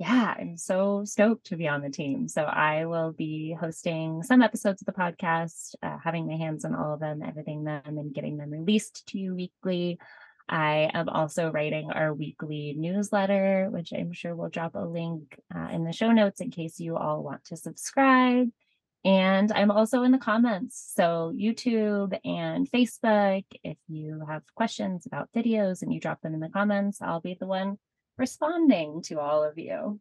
Yeah, 0.00 0.34
I'm 0.36 0.56
so 0.56 1.04
stoked 1.04 1.46
to 1.46 1.56
be 1.56 1.68
on 1.68 1.80
the 1.80 1.88
team. 1.88 2.26
So 2.26 2.42
I 2.42 2.86
will 2.86 3.12
be 3.12 3.56
hosting 3.60 4.24
some 4.24 4.42
episodes 4.42 4.82
of 4.82 4.86
the 4.86 4.92
podcast, 4.92 5.76
uh, 5.84 5.98
having 6.02 6.26
my 6.26 6.34
hands 6.34 6.64
on 6.64 6.74
all 6.74 6.94
of 6.94 7.00
them, 7.00 7.22
editing 7.22 7.62
them, 7.62 7.82
and 7.84 8.12
getting 8.12 8.38
them 8.38 8.50
released 8.50 9.06
to 9.10 9.18
you 9.20 9.36
weekly. 9.36 10.00
I 10.48 10.90
am 10.94 11.08
also 11.08 11.50
writing 11.50 11.90
our 11.90 12.14
weekly 12.14 12.74
newsletter, 12.76 13.68
which 13.70 13.92
I'm 13.92 14.12
sure 14.12 14.34
we'll 14.34 14.48
drop 14.48 14.74
a 14.74 14.86
link 14.86 15.38
uh, 15.54 15.68
in 15.72 15.84
the 15.84 15.92
show 15.92 16.10
notes 16.12 16.40
in 16.40 16.50
case 16.50 16.80
you 16.80 16.96
all 16.96 17.22
want 17.22 17.44
to 17.46 17.56
subscribe. 17.56 18.48
And 19.04 19.52
I'm 19.52 19.70
also 19.70 20.02
in 20.02 20.12
the 20.12 20.18
comments. 20.18 20.92
So, 20.94 21.32
YouTube 21.34 22.18
and 22.24 22.68
Facebook, 22.70 23.44
if 23.62 23.76
you 23.86 24.24
have 24.28 24.42
questions 24.54 25.06
about 25.06 25.30
videos 25.34 25.82
and 25.82 25.92
you 25.92 26.00
drop 26.00 26.20
them 26.20 26.34
in 26.34 26.40
the 26.40 26.48
comments, 26.48 27.00
I'll 27.00 27.20
be 27.20 27.36
the 27.38 27.46
one 27.46 27.78
responding 28.16 29.02
to 29.02 29.20
all 29.20 29.44
of 29.44 29.58
you. 29.58 30.00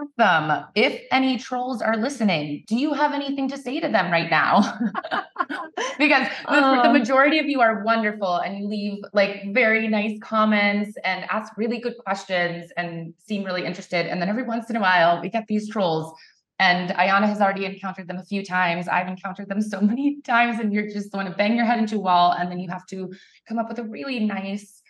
Awesome. 0.00 0.66
If 0.74 1.02
any 1.12 1.38
trolls 1.38 1.80
are 1.80 1.96
listening, 1.96 2.64
do 2.66 2.76
you 2.76 2.94
have 2.94 3.12
anything 3.12 3.48
to 3.50 3.56
say 3.56 3.78
to 3.78 3.88
them 3.88 4.10
right 4.10 4.28
now? 4.28 4.60
because 5.98 6.26
the, 6.48 6.52
um, 6.52 6.82
the, 6.82 6.98
majority 6.98 7.38
of 7.38 7.46
you 7.46 7.60
are 7.60 7.84
wonderful 7.84 8.38
and 8.38 8.58
you 8.58 8.66
leave 8.66 9.04
like 9.12 9.52
very 9.52 9.86
nice 9.86 10.18
comments 10.20 10.96
and 11.04 11.24
ask 11.30 11.56
really 11.56 11.78
good 11.78 11.96
questions 11.98 12.72
and 12.76 13.14
seem 13.18 13.44
really 13.44 13.64
interested. 13.64 14.06
And 14.06 14.20
then 14.20 14.28
every 14.28 14.42
once 14.42 14.68
in 14.68 14.74
a 14.74 14.80
while, 14.80 15.20
we 15.20 15.28
get 15.28 15.46
these 15.46 15.68
trolls. 15.68 16.12
And 16.58 16.90
Ayana 16.90 17.28
has 17.28 17.40
already 17.40 17.64
encountered 17.64 18.08
them 18.08 18.18
a 18.18 18.24
few 18.24 18.44
times. 18.44 18.88
I've 18.88 19.08
encountered 19.08 19.48
them 19.48 19.60
so 19.60 19.80
many 19.92 20.20
times, 20.22 20.58
and 20.58 20.72
you're 20.72 20.90
just 20.90 21.12
going 21.12 21.26
to 21.26 21.32
bang 21.32 21.56
your 21.56 21.66
head 21.66 21.78
into 21.78 21.96
a 21.96 22.00
wall, 22.00 22.32
and 22.32 22.50
then 22.50 22.58
you 22.58 22.68
have 22.68 22.86
to 22.86 23.12
come 23.48 23.58
up 23.58 23.68
with 23.68 23.78
a 23.78 23.84
really 23.84 24.20
nice 24.20 24.82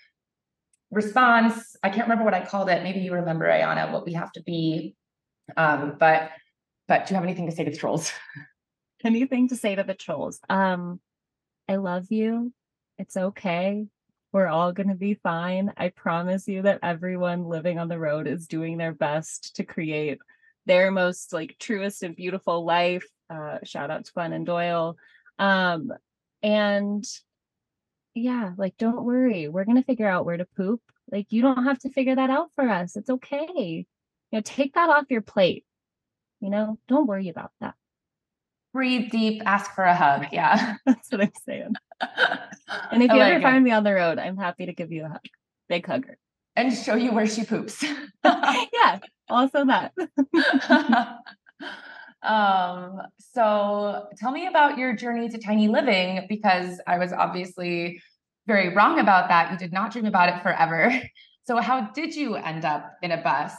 response. 0.94 1.76
I 1.82 1.90
can't 1.90 2.02
remember 2.02 2.24
what 2.24 2.34
I 2.34 2.44
called 2.44 2.70
it. 2.70 2.82
Maybe 2.82 3.00
you 3.00 3.12
remember, 3.12 3.46
Ayana, 3.46 3.92
what 3.92 4.06
we 4.06 4.14
have 4.14 4.32
to 4.32 4.42
be. 4.42 4.94
Um, 5.56 5.96
but 5.98 6.30
but 6.88 7.06
do 7.06 7.12
you 7.12 7.16
have 7.16 7.24
anything 7.24 7.46
to 7.46 7.52
say 7.54 7.64
to 7.64 7.70
the 7.70 7.76
trolls? 7.76 8.12
anything 9.04 9.48
to 9.48 9.56
say 9.56 9.74
to 9.74 9.82
the 9.82 9.94
trolls? 9.94 10.40
Um, 10.48 11.00
I 11.68 11.76
love 11.76 12.06
you. 12.10 12.52
It's 12.98 13.16
okay. 13.16 13.86
We're 14.32 14.48
all 14.48 14.72
going 14.72 14.88
to 14.88 14.94
be 14.94 15.14
fine. 15.14 15.72
I 15.76 15.90
promise 15.90 16.48
you 16.48 16.62
that 16.62 16.80
everyone 16.82 17.44
living 17.44 17.78
on 17.78 17.88
the 17.88 17.98
road 17.98 18.26
is 18.26 18.46
doing 18.46 18.78
their 18.78 18.92
best 18.92 19.56
to 19.56 19.64
create 19.64 20.18
their 20.66 20.90
most 20.90 21.32
like 21.32 21.56
truest 21.58 22.02
and 22.02 22.16
beautiful 22.16 22.64
life. 22.64 23.06
Uh, 23.30 23.58
shout 23.64 23.90
out 23.90 24.04
to 24.06 24.12
Glennon 24.12 24.44
Doyle. 24.44 24.96
Um, 25.38 25.92
and 26.42 27.04
yeah, 28.14 28.52
like 28.56 28.76
don't 28.76 29.04
worry, 29.04 29.48
we're 29.48 29.64
gonna 29.64 29.82
figure 29.82 30.08
out 30.08 30.24
where 30.24 30.36
to 30.36 30.46
poop. 30.56 30.80
Like 31.10 31.26
you 31.30 31.42
don't 31.42 31.64
have 31.64 31.78
to 31.80 31.90
figure 31.90 32.16
that 32.16 32.30
out 32.30 32.50
for 32.54 32.68
us. 32.68 32.96
It's 32.96 33.10
okay. 33.10 33.46
You 33.56 34.38
know, 34.38 34.40
take 34.40 34.74
that 34.74 34.88
off 34.88 35.06
your 35.10 35.20
plate. 35.20 35.64
You 36.40 36.50
know, 36.50 36.78
don't 36.88 37.06
worry 37.06 37.28
about 37.28 37.52
that. 37.60 37.74
Breathe 38.72 39.10
deep, 39.10 39.42
ask 39.46 39.72
for 39.74 39.84
a 39.84 39.94
hug. 39.94 40.26
Yeah. 40.32 40.76
That's 40.86 41.10
what 41.10 41.20
I'm 41.20 41.32
saying. 41.46 41.74
and 42.90 43.02
if 43.02 43.12
you 43.12 43.20
ever 43.20 43.40
find 43.40 43.62
me 43.64 43.70
on 43.70 43.84
the 43.84 43.94
road, 43.94 44.18
I'm 44.18 44.36
happy 44.36 44.66
to 44.66 44.72
give 44.72 44.90
you 44.90 45.04
a 45.04 45.08
hug. 45.08 45.20
Big 45.68 45.86
hugger. 45.86 46.18
And 46.56 46.72
show 46.72 46.94
you 46.94 47.12
where 47.12 47.26
she 47.26 47.44
poops. 47.44 47.84
yeah, 48.24 48.98
also 49.28 49.64
that. 49.66 49.92
Um, 52.24 53.02
so 53.18 54.06
tell 54.18 54.32
me 54.32 54.46
about 54.46 54.78
your 54.78 54.94
journey 54.94 55.28
to 55.28 55.38
tiny 55.38 55.68
living 55.68 56.26
because 56.28 56.80
I 56.86 56.98
was 56.98 57.12
obviously 57.12 58.00
very 58.46 58.74
wrong 58.74 58.98
about 58.98 59.28
that. 59.28 59.52
You 59.52 59.58
did 59.58 59.72
not 59.72 59.92
dream 59.92 60.06
about 60.06 60.28
it 60.28 60.42
forever. 60.42 60.92
So 61.46 61.58
how 61.58 61.90
did 61.92 62.16
you 62.16 62.36
end 62.36 62.64
up 62.64 62.96
in 63.02 63.10
a 63.10 63.22
bus? 63.22 63.52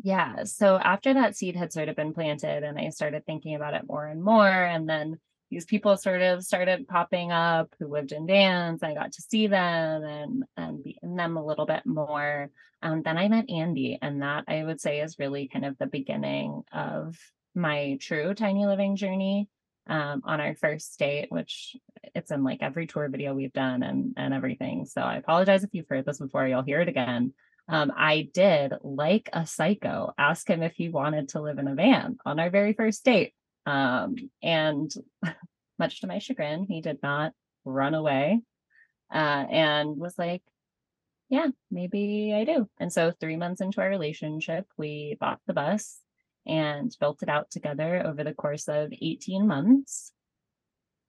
Yeah. 0.00 0.44
So 0.44 0.76
after 0.76 1.12
that 1.14 1.36
seed 1.36 1.56
had 1.56 1.72
sort 1.72 1.88
of 1.88 1.96
been 1.96 2.14
planted 2.14 2.62
and 2.62 2.78
I 2.78 2.90
started 2.90 3.26
thinking 3.26 3.56
about 3.56 3.74
it 3.74 3.82
more 3.88 4.06
and 4.06 4.22
more, 4.22 4.46
and 4.46 4.88
then 4.88 5.18
these 5.50 5.64
people 5.64 5.96
sort 5.96 6.22
of 6.22 6.44
started 6.44 6.86
popping 6.88 7.32
up 7.32 7.74
who 7.78 7.88
lived 7.88 8.12
in 8.12 8.26
vans. 8.26 8.82
I 8.82 8.94
got 8.94 9.12
to 9.12 9.22
see 9.22 9.46
them 9.46 10.04
and 10.04 10.44
and 10.56 10.82
be 10.82 10.98
in 11.02 11.16
them 11.16 11.36
a 11.36 11.44
little 11.44 11.66
bit 11.66 11.84
more. 11.84 12.50
Um, 12.82 13.02
then 13.02 13.16
I 13.18 13.28
met 13.28 13.50
Andy, 13.50 13.98
and 14.00 14.22
that 14.22 14.44
I 14.46 14.62
would 14.64 14.80
say 14.80 15.00
is 15.00 15.18
really 15.18 15.48
kind 15.48 15.64
of 15.64 15.78
the 15.78 15.86
beginning 15.86 16.62
of 16.72 17.16
my 17.54 17.98
true 18.00 18.34
tiny 18.34 18.66
living 18.66 18.96
journey 18.96 19.48
um, 19.86 20.22
on 20.24 20.40
our 20.40 20.54
first 20.54 20.98
date, 20.98 21.30
which 21.30 21.76
it's 22.14 22.30
in 22.30 22.44
like 22.44 22.62
every 22.62 22.86
tour 22.86 23.08
video 23.08 23.34
we've 23.34 23.52
done 23.52 23.82
and 23.82 24.14
and 24.16 24.34
everything. 24.34 24.86
So 24.86 25.00
I 25.00 25.16
apologize 25.16 25.64
if 25.64 25.70
you've 25.72 25.88
heard 25.88 26.06
this 26.06 26.18
before. 26.18 26.46
You'll 26.46 26.62
hear 26.62 26.80
it 26.80 26.88
again. 26.88 27.32
Um, 27.68 27.92
I 27.96 28.28
did, 28.32 28.74
like 28.82 29.30
a 29.32 29.46
psycho, 29.46 30.12
ask 30.18 30.48
him 30.48 30.62
if 30.62 30.74
he 30.74 30.90
wanted 30.90 31.30
to 31.30 31.40
live 31.40 31.58
in 31.58 31.68
a 31.68 31.74
van 31.74 32.18
on 32.26 32.38
our 32.38 32.50
very 32.50 32.74
first 32.74 33.04
date. 33.04 33.32
Um, 33.64 34.16
and 34.42 34.92
much 35.78 36.00
to 36.00 36.06
my 36.06 36.18
chagrin, 36.18 36.64
he 36.64 36.82
did 36.82 36.98
not 37.02 37.32
run 37.64 37.94
away 37.94 38.42
uh, 39.12 39.46
and 39.50 39.96
was 39.96 40.18
like, 40.18 40.42
yeah, 41.30 41.48
maybe 41.70 42.34
I 42.34 42.44
do. 42.44 42.68
And 42.78 42.92
so, 42.92 43.12
three 43.18 43.36
months 43.36 43.62
into 43.62 43.80
our 43.80 43.88
relationship, 43.88 44.66
we 44.76 45.16
bought 45.18 45.40
the 45.46 45.54
bus 45.54 45.98
and 46.46 46.94
built 47.00 47.22
it 47.22 47.28
out 47.28 47.50
together 47.50 48.02
over 48.04 48.24
the 48.24 48.34
course 48.34 48.68
of 48.68 48.92
18 48.92 49.46
months. 49.46 50.12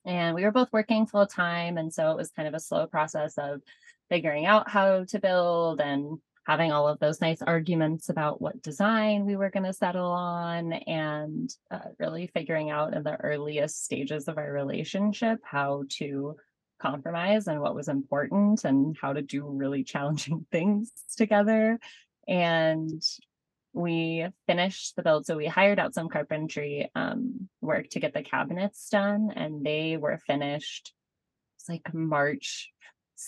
And 0.05 0.35
we 0.35 0.43
were 0.43 0.51
both 0.51 0.71
working 0.71 1.07
full 1.07 1.25
time. 1.27 1.77
And 1.77 1.93
so 1.93 2.11
it 2.11 2.17
was 2.17 2.31
kind 2.31 2.47
of 2.47 2.53
a 2.53 2.59
slow 2.59 2.87
process 2.87 3.37
of 3.37 3.61
figuring 4.09 4.45
out 4.45 4.69
how 4.69 5.03
to 5.05 5.19
build 5.19 5.81
and 5.81 6.19
having 6.45 6.71
all 6.71 6.87
of 6.87 6.99
those 6.99 7.21
nice 7.21 7.41
arguments 7.41 8.09
about 8.09 8.39
what 8.39 8.61
design 8.61 9.25
we 9.25 9.35
were 9.35 9.49
going 9.49 9.63
to 9.63 9.73
settle 9.73 10.11
on 10.11 10.73
and 10.73 11.49
uh, 11.71 11.79
really 11.97 12.27
figuring 12.27 12.69
out 12.69 12.93
in 12.93 13.03
the 13.03 13.15
earliest 13.15 13.83
stages 13.83 14.27
of 14.27 14.37
our 14.37 14.51
relationship 14.51 15.39
how 15.43 15.83
to 15.89 16.35
compromise 16.79 17.47
and 17.47 17.59
what 17.59 17.73
was 17.73 17.87
important 17.87 18.63
and 18.63 18.95
how 19.01 19.11
to 19.11 19.23
do 19.23 19.47
really 19.47 19.83
challenging 19.93 20.45
things 20.51 20.91
together 21.17 21.79
and 22.27 23.01
we 23.75 24.25
finished 24.47 24.95
the 24.95 25.03
build. 25.03 25.25
So 25.25 25.35
we 25.35 25.47
hired 25.47 25.79
out 25.79 25.93
some 25.93 26.09
carpentry 26.09 26.89
um, 26.95 27.49
work 27.61 27.89
to 27.89 27.99
get 27.99 28.13
the 28.13 28.23
cabinets 28.23 28.89
done, 28.89 29.31
and 29.35 29.65
they 29.65 29.97
were 29.97 30.17
finished. 30.17 30.93
It's 31.57 31.67
like 31.67 31.93
March 31.93 32.71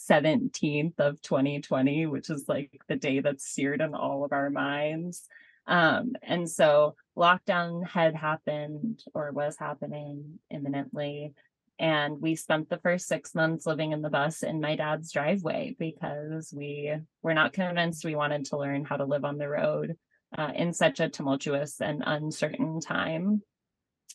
17th 0.10 1.00
of 1.00 1.22
2020, 1.22 2.06
which 2.08 2.30
is 2.30 2.46
like 2.48 2.72
the 2.88 2.96
day 2.96 3.20
that's 3.20 3.46
seared 3.46 3.82
in 3.82 3.94
all 3.94 4.24
of 4.24 4.32
our 4.32 4.50
minds. 4.50 5.28
Um, 5.68 6.14
and 6.24 6.50
so 6.50 6.96
lockdown 7.18 7.86
had 7.86 8.16
happened 8.16 9.04
or 9.14 9.32
was 9.34 9.58
happening 9.58 10.40
imminently. 10.50 11.34
And 11.80 12.22
we 12.22 12.36
spent 12.36 12.70
the 12.70 12.80
first 12.80 13.08
six 13.08 13.36
months 13.36 13.68
living 13.68 13.92
in 13.92 14.02
the 14.02 14.10
bus 14.10 14.44
in 14.44 14.62
my 14.62 14.76
dad's 14.76 15.12
driveway 15.12 15.76
because 15.78 16.54
we 16.56 16.94
were 17.22 17.34
not 17.34 17.54
convinced 17.54 18.06
we 18.06 18.16
wanted 18.16 18.46
to 18.46 18.58
learn 18.58 18.86
how 18.86 18.96
to 18.96 19.06
live 19.06 19.26
on 19.26 19.38
the 19.38 19.50
road 19.50 19.98
uh, 20.36 20.52
in 20.56 20.74
such 20.74 21.00
a 21.00 21.10
tumultuous 21.10 21.80
and 21.82 22.04
uncertain 22.06 22.80
time. 22.80 23.42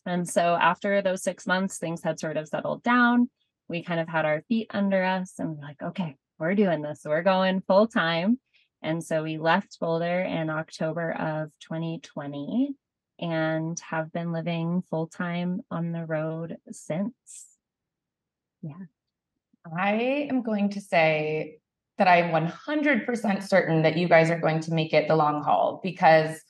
And 0.05 0.29
so 0.29 0.57
after 0.61 1.01
those 1.01 1.23
six 1.23 1.47
months, 1.47 1.79
things 1.79 2.03
had 2.03 2.19
sort 2.19 2.37
of 2.37 2.49
settled 2.49 2.83
down. 2.83 3.31
We 3.69 3.83
kind 3.83 4.01
of 4.01 4.09
had 4.09 4.25
our 4.25 4.43
feet 4.49 4.69
under 4.71 5.03
us 5.03 5.35
and 5.39 5.51
we're 5.51 5.63
like, 5.63 5.83
okay, 5.83 6.17
we're 6.39 6.55
doing 6.55 6.83
this. 6.83 7.03
We're 7.05 7.23
going 7.23 7.63
full 7.63 7.87
time. 7.87 8.39
And 8.83 9.03
so 9.03 9.23
we 9.23 9.39
left 9.39 9.79
Boulder 9.79 10.21
in 10.23 10.51
October 10.51 11.13
of 11.13 11.51
2020 11.61 12.75
and 13.21 13.79
have 13.89 14.13
been 14.13 14.33
living 14.33 14.83
full 14.91 15.07
time 15.07 15.61
on 15.71 15.93
the 15.93 16.05
road 16.05 16.57
since. 16.73 17.15
Yeah. 18.61 18.75
I 19.65 20.27
am 20.29 20.43
going 20.43 20.71
to 20.71 20.81
say 20.81 21.59
that 21.99 22.09
I'm 22.09 22.31
100% 22.31 23.43
certain 23.49 23.83
that 23.83 23.97
you 23.97 24.09
guys 24.09 24.31
are 24.31 24.41
going 24.41 24.61
to 24.61 24.73
make 24.73 24.93
it 24.93 25.09
the 25.09 25.17
long 25.17 25.43
haul 25.43 25.81
because 25.83 26.41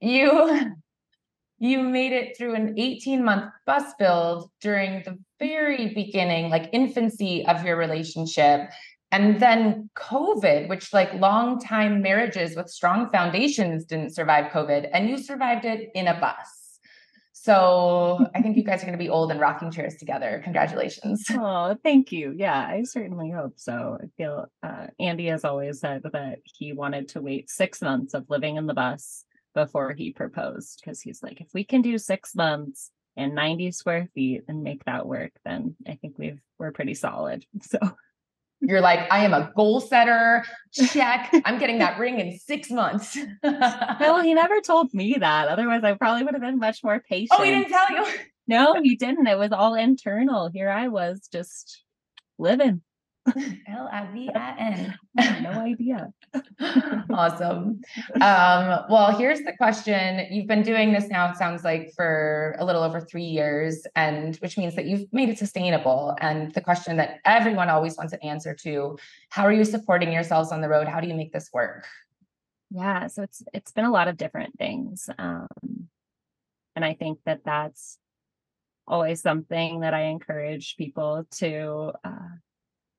you 0.00 0.72
you 1.58 1.82
made 1.82 2.12
it 2.12 2.36
through 2.36 2.54
an 2.54 2.74
18 2.78 3.24
month 3.24 3.50
bus 3.64 3.94
build 3.98 4.50
during 4.60 5.02
the 5.04 5.18
very 5.38 5.94
beginning 5.94 6.50
like 6.50 6.68
infancy 6.72 7.46
of 7.46 7.64
your 7.64 7.76
relationship 7.76 8.70
and 9.12 9.40
then 9.40 9.88
COVID, 9.96 10.68
which 10.68 10.92
like 10.92 11.12
long 11.14 11.60
time 11.60 12.02
marriages 12.02 12.56
with 12.56 12.68
strong 12.68 13.08
foundations 13.08 13.84
didn't 13.84 14.14
survive 14.14 14.50
COVID, 14.52 14.90
and 14.92 15.08
you 15.08 15.16
survived 15.18 15.64
it 15.64 15.90
in 15.94 16.08
a 16.08 16.18
bus. 16.18 16.65
So 17.46 18.26
I 18.34 18.42
think 18.42 18.56
you 18.56 18.64
guys 18.64 18.82
are 18.82 18.86
going 18.86 18.98
to 18.98 19.04
be 19.04 19.08
old 19.08 19.30
and 19.30 19.38
rocking 19.38 19.70
chairs 19.70 19.94
together. 19.94 20.40
Congratulations. 20.42 21.26
Oh, 21.30 21.76
thank 21.80 22.10
you. 22.10 22.34
Yeah, 22.36 22.58
I 22.58 22.82
certainly 22.82 23.30
hope 23.30 23.52
so. 23.54 23.98
I 24.02 24.06
feel 24.16 24.46
uh, 24.64 24.88
Andy 24.98 25.26
has 25.26 25.44
always 25.44 25.78
said 25.78 26.02
that 26.12 26.40
he 26.42 26.72
wanted 26.72 27.10
to 27.10 27.20
wait 27.20 27.48
six 27.48 27.80
months 27.80 28.14
of 28.14 28.28
living 28.28 28.56
in 28.56 28.66
the 28.66 28.74
bus 28.74 29.24
before 29.54 29.92
he 29.92 30.10
proposed 30.10 30.80
because 30.80 31.00
he's 31.00 31.22
like, 31.22 31.40
if 31.40 31.46
we 31.54 31.62
can 31.62 31.82
do 31.82 31.98
six 31.98 32.34
months 32.34 32.90
and 33.16 33.36
90 33.36 33.70
square 33.70 34.08
feet 34.12 34.42
and 34.48 34.64
make 34.64 34.84
that 34.86 35.06
work, 35.06 35.30
then 35.44 35.76
I 35.86 35.94
think 35.94 36.18
we've 36.18 36.40
we're 36.58 36.72
pretty 36.72 36.94
solid. 36.94 37.44
So 37.62 37.78
you're 38.68 38.80
like, 38.80 39.10
I 39.10 39.24
am 39.24 39.32
a 39.32 39.50
goal 39.56 39.80
setter. 39.80 40.44
Check. 40.72 41.30
I'm 41.44 41.58
getting 41.58 41.78
that 41.78 41.98
ring 41.98 42.20
in 42.20 42.38
six 42.38 42.70
months. 42.70 43.16
well, 43.42 44.20
he 44.20 44.34
never 44.34 44.60
told 44.60 44.92
me 44.92 45.16
that. 45.18 45.48
Otherwise, 45.48 45.84
I 45.84 45.94
probably 45.94 46.24
would 46.24 46.34
have 46.34 46.42
been 46.42 46.58
much 46.58 46.82
more 46.84 47.00
patient. 47.00 47.38
Oh, 47.38 47.42
he 47.42 47.50
didn't 47.50 47.70
tell 47.70 47.90
you? 47.90 48.06
no, 48.46 48.80
he 48.82 48.96
didn't. 48.96 49.26
It 49.26 49.38
was 49.38 49.52
all 49.52 49.74
internal. 49.74 50.48
Here 50.48 50.68
I 50.68 50.88
was 50.88 51.28
just 51.32 51.82
living. 52.38 52.82
L 53.68 53.88
I 53.92 54.06
V 54.12 54.30
I 54.34 54.56
N. 54.58 54.98
No 55.42 55.50
idea. 55.50 56.12
awesome. 57.10 57.80
Um, 58.20 58.84
well, 58.90 59.16
here's 59.16 59.40
the 59.40 59.52
question. 59.56 60.26
You've 60.30 60.46
been 60.46 60.62
doing 60.62 60.92
this 60.92 61.08
now, 61.08 61.30
it 61.30 61.36
sounds 61.36 61.64
like, 61.64 61.92
for 61.94 62.56
a 62.58 62.64
little 62.64 62.82
over 62.82 63.00
three 63.00 63.24
years, 63.24 63.86
and 63.94 64.36
which 64.36 64.56
means 64.58 64.74
that 64.76 64.86
you've 64.86 65.12
made 65.12 65.28
it 65.28 65.38
sustainable. 65.38 66.14
And 66.20 66.52
the 66.54 66.60
question 66.60 66.96
that 66.98 67.20
everyone 67.24 67.68
always 67.68 67.96
wants 67.96 68.12
an 68.12 68.20
answer 68.22 68.54
to 68.62 68.98
how 69.30 69.44
are 69.44 69.52
you 69.52 69.64
supporting 69.64 70.12
yourselves 70.12 70.52
on 70.52 70.60
the 70.60 70.68
road? 70.68 70.86
How 70.86 71.00
do 71.00 71.08
you 71.08 71.14
make 71.14 71.32
this 71.32 71.50
work? 71.52 71.86
Yeah, 72.70 73.06
so 73.06 73.22
it's 73.22 73.42
it's 73.54 73.72
been 73.72 73.84
a 73.84 73.92
lot 73.92 74.08
of 74.08 74.16
different 74.16 74.58
things. 74.58 75.08
Um, 75.18 75.48
and 76.74 76.84
I 76.84 76.94
think 76.94 77.20
that 77.24 77.40
that's 77.44 77.98
always 78.86 79.20
something 79.20 79.80
that 79.80 79.94
I 79.94 80.04
encourage 80.04 80.76
people 80.76 81.26
to 81.38 81.92
uh, 82.04 82.28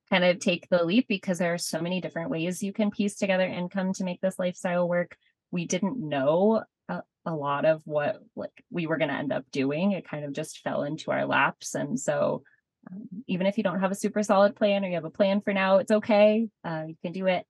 kind 0.10 0.24
of 0.24 0.40
take 0.40 0.68
the 0.70 0.84
leap 0.84 1.08
because 1.08 1.38
there 1.40 1.54
are 1.54 1.60
so 1.60 1.82
many 1.82 2.02
different 2.02 2.30
ways 2.30 2.64
you 2.64 2.74
can 2.74 2.92
piece 2.92 3.16
together 3.16 3.46
income 3.46 3.94
to 3.94 4.04
make 4.04 4.22
this 4.22 4.40
lifestyle 4.40 4.88
work. 4.88 5.18
We 5.52 5.66
didn't 5.66 5.98
know 5.98 6.64
a, 6.88 7.02
a 7.26 7.34
lot 7.34 7.66
of 7.66 7.82
what 7.86 8.20
like 8.36 8.64
we 8.70 8.88
were 8.88 8.98
going 8.98 9.10
to 9.10 9.16
end 9.16 9.34
up 9.34 9.46
doing. 9.52 9.92
It 9.92 10.08
kind 10.08 10.24
of 10.26 10.34
just 10.34 10.60
fell 10.60 10.84
into 10.84 11.12
our 11.12 11.26
laps, 11.26 11.76
and 11.76 12.00
so 12.00 12.44
um, 12.90 13.08
even 13.28 13.48
if 13.48 13.58
you 13.58 13.64
don't 13.64 13.82
have 13.82 13.92
a 13.92 13.96
super 13.96 14.24
solid 14.24 14.56
plan 14.56 14.86
or 14.86 14.88
you 14.88 14.96
have 14.96 15.06
a 15.06 15.10
plan 15.10 15.42
for 15.42 15.54
now, 15.54 15.78
it's 15.78 15.92
okay. 15.92 16.48
Uh, 16.64 16.84
you 16.88 16.96
can 17.02 17.12
do 17.12 17.28
it. 17.28 17.46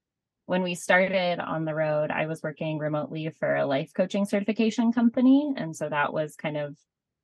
When 0.48 0.64
we 0.64 0.76
started 0.76 1.40
on 1.40 1.66
the 1.66 1.76
road, 1.76 2.10
I 2.10 2.26
was 2.26 2.42
working 2.42 2.78
remotely 2.78 3.30
for 3.38 3.56
a 3.56 3.66
life 3.66 3.92
coaching 3.94 4.26
certification 4.26 4.94
company, 4.94 5.54
and 5.56 5.76
so 5.76 5.90
that 5.90 6.14
was 6.14 6.36
kind 6.36 6.58
of 6.58 6.76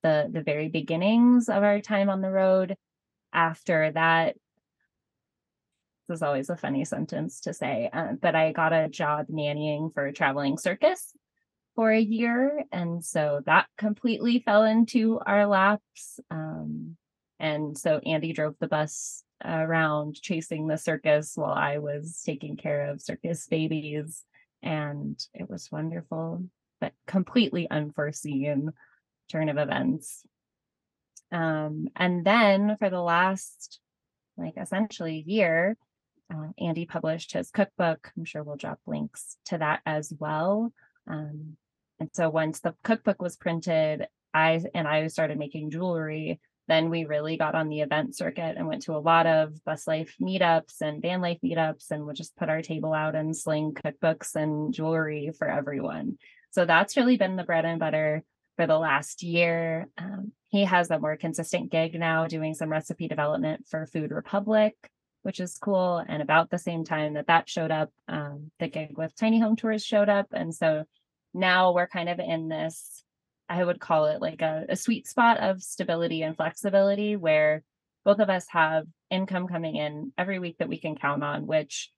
the 0.02 0.28
the 0.30 0.42
very 0.42 0.68
beginnings 0.68 1.48
of 1.48 1.62
our 1.64 1.80
time 1.80 2.08
on 2.08 2.20
the 2.20 2.30
road. 2.30 2.76
After 3.32 3.90
that, 3.92 4.36
this 6.08 6.16
is 6.16 6.22
always 6.22 6.50
a 6.50 6.56
funny 6.56 6.84
sentence 6.84 7.40
to 7.40 7.54
say, 7.54 7.88
uh, 7.92 8.12
but 8.20 8.34
I 8.34 8.52
got 8.52 8.72
a 8.72 8.88
job 8.88 9.26
nannying 9.28 9.92
for 9.94 10.06
a 10.06 10.12
traveling 10.12 10.58
circus 10.58 11.12
for 11.74 11.90
a 11.90 12.00
year. 12.00 12.64
And 12.72 13.04
so 13.04 13.40
that 13.46 13.66
completely 13.78 14.40
fell 14.40 14.64
into 14.64 15.18
our 15.26 15.46
laps. 15.46 16.20
Um, 16.30 16.96
and 17.40 17.76
so 17.76 18.00
Andy 18.04 18.32
drove 18.32 18.56
the 18.60 18.68
bus 18.68 19.22
around 19.44 20.14
chasing 20.14 20.66
the 20.66 20.78
circus 20.78 21.32
while 21.34 21.52
I 21.52 21.78
was 21.78 22.22
taking 22.24 22.56
care 22.56 22.90
of 22.90 23.02
circus 23.02 23.46
babies. 23.46 24.24
And 24.62 25.18
it 25.34 25.50
was 25.50 25.72
wonderful, 25.72 26.44
but 26.80 26.92
completely 27.06 27.68
unforeseen 27.70 28.72
turn 29.30 29.48
of 29.48 29.58
events. 29.58 30.22
Um, 31.32 31.88
and 31.96 32.24
then 32.24 32.76
for 32.78 32.90
the 32.90 33.02
last, 33.02 33.80
like 34.36 34.54
essentially 34.56 35.24
year, 35.26 35.76
uh, 36.34 36.48
Andy 36.58 36.86
published 36.86 37.32
his 37.32 37.50
cookbook. 37.50 38.10
I'm 38.16 38.24
sure 38.24 38.42
we'll 38.42 38.56
drop 38.56 38.80
links 38.86 39.36
to 39.46 39.58
that 39.58 39.80
as 39.86 40.12
well. 40.18 40.72
Um, 41.06 41.56
and 42.00 42.10
so 42.12 42.28
once 42.28 42.60
the 42.60 42.74
cookbook 42.82 43.22
was 43.22 43.36
printed, 43.36 44.06
I 44.32 44.60
and 44.74 44.88
I 44.88 45.06
started 45.06 45.38
making 45.38 45.70
jewelry. 45.70 46.40
Then 46.66 46.88
we 46.88 47.04
really 47.04 47.36
got 47.36 47.54
on 47.54 47.68
the 47.68 47.82
event 47.82 48.16
circuit 48.16 48.54
and 48.56 48.66
went 48.66 48.82
to 48.82 48.96
a 48.96 48.98
lot 48.98 49.26
of 49.26 49.62
bus 49.64 49.86
life 49.86 50.14
meetups 50.20 50.80
and 50.80 51.02
van 51.02 51.20
life 51.20 51.38
meetups, 51.44 51.90
and 51.90 52.06
would 52.06 52.16
just 52.16 52.36
put 52.36 52.48
our 52.48 52.62
table 52.62 52.92
out 52.92 53.14
and 53.14 53.36
sling 53.36 53.74
cookbooks 53.74 54.34
and 54.34 54.72
jewelry 54.72 55.30
for 55.38 55.48
everyone. 55.48 56.18
So 56.50 56.64
that's 56.64 56.96
really 56.96 57.16
been 57.16 57.36
the 57.36 57.44
bread 57.44 57.64
and 57.64 57.78
butter 57.78 58.24
for 58.56 58.66
the 58.66 58.78
last 58.78 59.22
year. 59.22 59.88
Um, 59.98 60.32
he 60.48 60.64
has 60.64 60.90
a 60.90 60.98
more 60.98 61.16
consistent 61.16 61.70
gig 61.70 61.98
now, 61.98 62.26
doing 62.26 62.54
some 62.54 62.70
recipe 62.70 63.08
development 63.08 63.66
for 63.68 63.86
Food 63.86 64.10
Republic 64.10 64.74
which 65.24 65.40
is 65.40 65.56
cool. 65.56 66.04
And 66.06 66.20
about 66.20 66.50
the 66.50 66.58
same 66.58 66.84
time 66.84 67.14
that 67.14 67.28
that 67.28 67.48
showed 67.48 67.70
up, 67.70 67.90
um, 68.08 68.50
the 68.60 68.68
gig 68.68 68.96
with 68.98 69.16
Tiny 69.16 69.40
Home 69.40 69.56
Tours 69.56 69.84
showed 69.84 70.10
up. 70.10 70.26
And 70.32 70.54
so 70.54 70.84
now 71.32 71.72
we're 71.72 71.88
kind 71.88 72.10
of 72.10 72.18
in 72.18 72.48
this, 72.48 73.02
I 73.48 73.64
would 73.64 73.80
call 73.80 74.04
it 74.06 74.20
like 74.20 74.42
a, 74.42 74.66
a 74.68 74.76
sweet 74.76 75.08
spot 75.08 75.38
of 75.38 75.62
stability 75.62 76.22
and 76.22 76.36
flexibility 76.36 77.16
where 77.16 77.62
both 78.04 78.18
of 78.18 78.28
us 78.28 78.46
have 78.50 78.84
income 79.10 79.48
coming 79.48 79.76
in 79.76 80.12
every 80.18 80.38
week 80.38 80.58
that 80.58 80.68
we 80.68 80.78
can 80.78 80.94
count 80.94 81.24
on, 81.24 81.46
which 81.46 81.90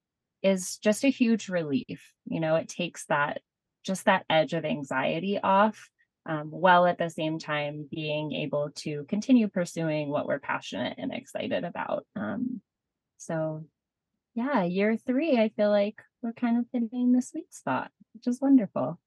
is 0.42 0.78
just 0.78 1.04
a 1.04 1.08
huge 1.08 1.48
relief. 1.48 2.12
You 2.26 2.38
know, 2.38 2.54
it 2.54 2.68
takes 2.68 3.06
that 3.06 3.40
just 3.84 4.04
that 4.04 4.24
edge 4.30 4.52
of 4.52 4.64
anxiety 4.64 5.40
off 5.42 5.90
um, 6.26 6.48
while 6.50 6.86
at 6.86 6.98
the 6.98 7.10
same 7.10 7.40
time 7.40 7.88
being 7.90 8.32
able 8.32 8.70
to 8.76 9.04
continue 9.08 9.48
pursuing 9.48 10.10
what 10.10 10.26
we're 10.26 10.38
passionate 10.38 10.94
and 10.98 11.12
excited 11.12 11.64
about. 11.64 12.06
Um, 12.14 12.60
so, 13.16 13.64
yeah, 14.34 14.64
year 14.64 14.96
three, 14.96 15.38
I 15.38 15.50
feel 15.50 15.70
like 15.70 16.00
we're 16.22 16.32
kind 16.32 16.58
of 16.58 16.66
hitting 16.72 17.12
the 17.12 17.22
sweet 17.22 17.52
spot, 17.54 17.90
which 18.14 18.26
is 18.26 18.40
wonderful. 18.40 19.00